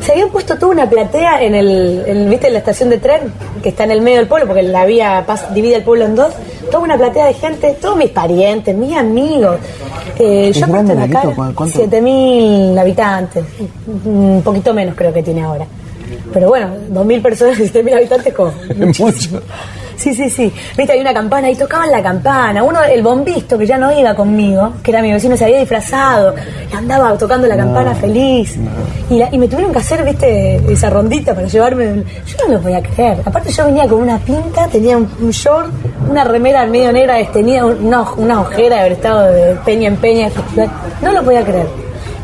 [0.00, 2.46] Se habían puesto toda una platea en el, en, ¿viste?
[2.46, 3.30] en la estación de tren,
[3.62, 6.14] que está en el medio del pueblo, porque la vía pas- divide el pueblo en
[6.14, 6.32] dos.
[6.70, 9.56] Toda una platea de gente, todos mis parientes, mis amigos.
[10.18, 11.34] Eh, ¿Es yo grande aparte la Arequito?
[11.36, 11.78] cara, ¿Cu- cuánto?
[11.78, 13.44] 7.000 habitantes,
[14.06, 15.66] un poquito menos creo que tiene ahora.
[16.32, 19.42] Pero bueno, 2.000 personas y 7.000 habitantes como Mucho.
[19.96, 20.52] Sí, sí, sí.
[20.76, 22.64] Viste, hay una campana y tocaban la campana.
[22.64, 26.34] Uno, el bombisto, que ya no iba conmigo, que era mi vecino, se había disfrazado
[26.70, 28.56] y andaba tocando la campana feliz.
[29.08, 32.02] Y, la- y me tuvieron que hacer, viste, esa rondita para llevarme.
[32.26, 33.18] Yo no lo podía creer.
[33.24, 35.70] Aparte, yo venía con una pinta, tenía un, un short,
[36.10, 40.28] una remera medio negra destenida, una, una ojera de haber estado de peña en peña.
[41.02, 41.66] No lo podía creer.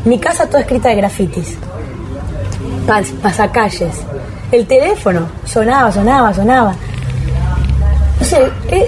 [0.03, 1.57] Mi casa toda escrita de grafitis
[2.91, 3.95] pas- pasacalles.
[4.51, 6.73] El teléfono sonaba, sonaba, sonaba.
[8.19, 8.83] No sé, es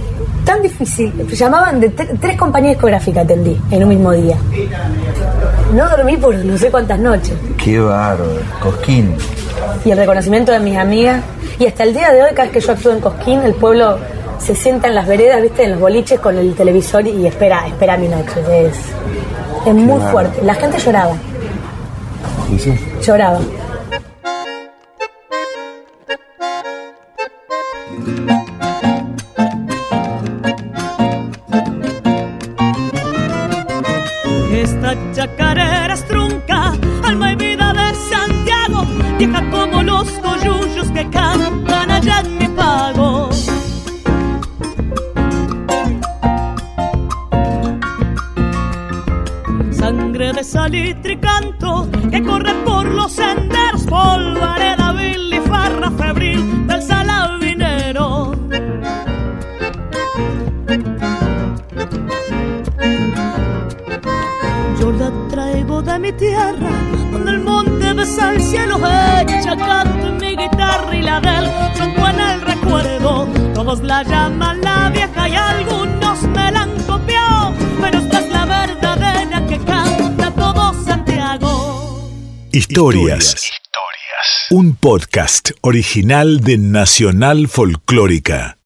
[0.45, 1.11] tan difícil.
[1.31, 4.35] Llamaban de tre- tres compañías discográficas, atendí en un mismo día.
[5.73, 7.33] No dormí por no sé cuántas noches.
[7.57, 8.25] Qué bárbaro.
[8.61, 9.15] Cosquín.
[9.85, 11.21] Y el reconocimiento de mis amigas.
[11.59, 13.97] Y hasta el día de hoy, cada vez que yo actúo en Cosquín, el pueblo
[14.39, 17.95] se sienta en las veredas, viste, en los boliches con el televisor y espera, espera
[17.95, 18.33] mi noche.
[18.67, 18.75] Es,
[19.65, 20.41] es muy fuerte.
[20.43, 21.13] La gente lloraba,
[22.53, 22.77] ¿Y sí?
[23.01, 23.39] lloraba.
[82.73, 83.51] Historias.
[84.49, 88.57] Un podcast original de Nacional Folclórica.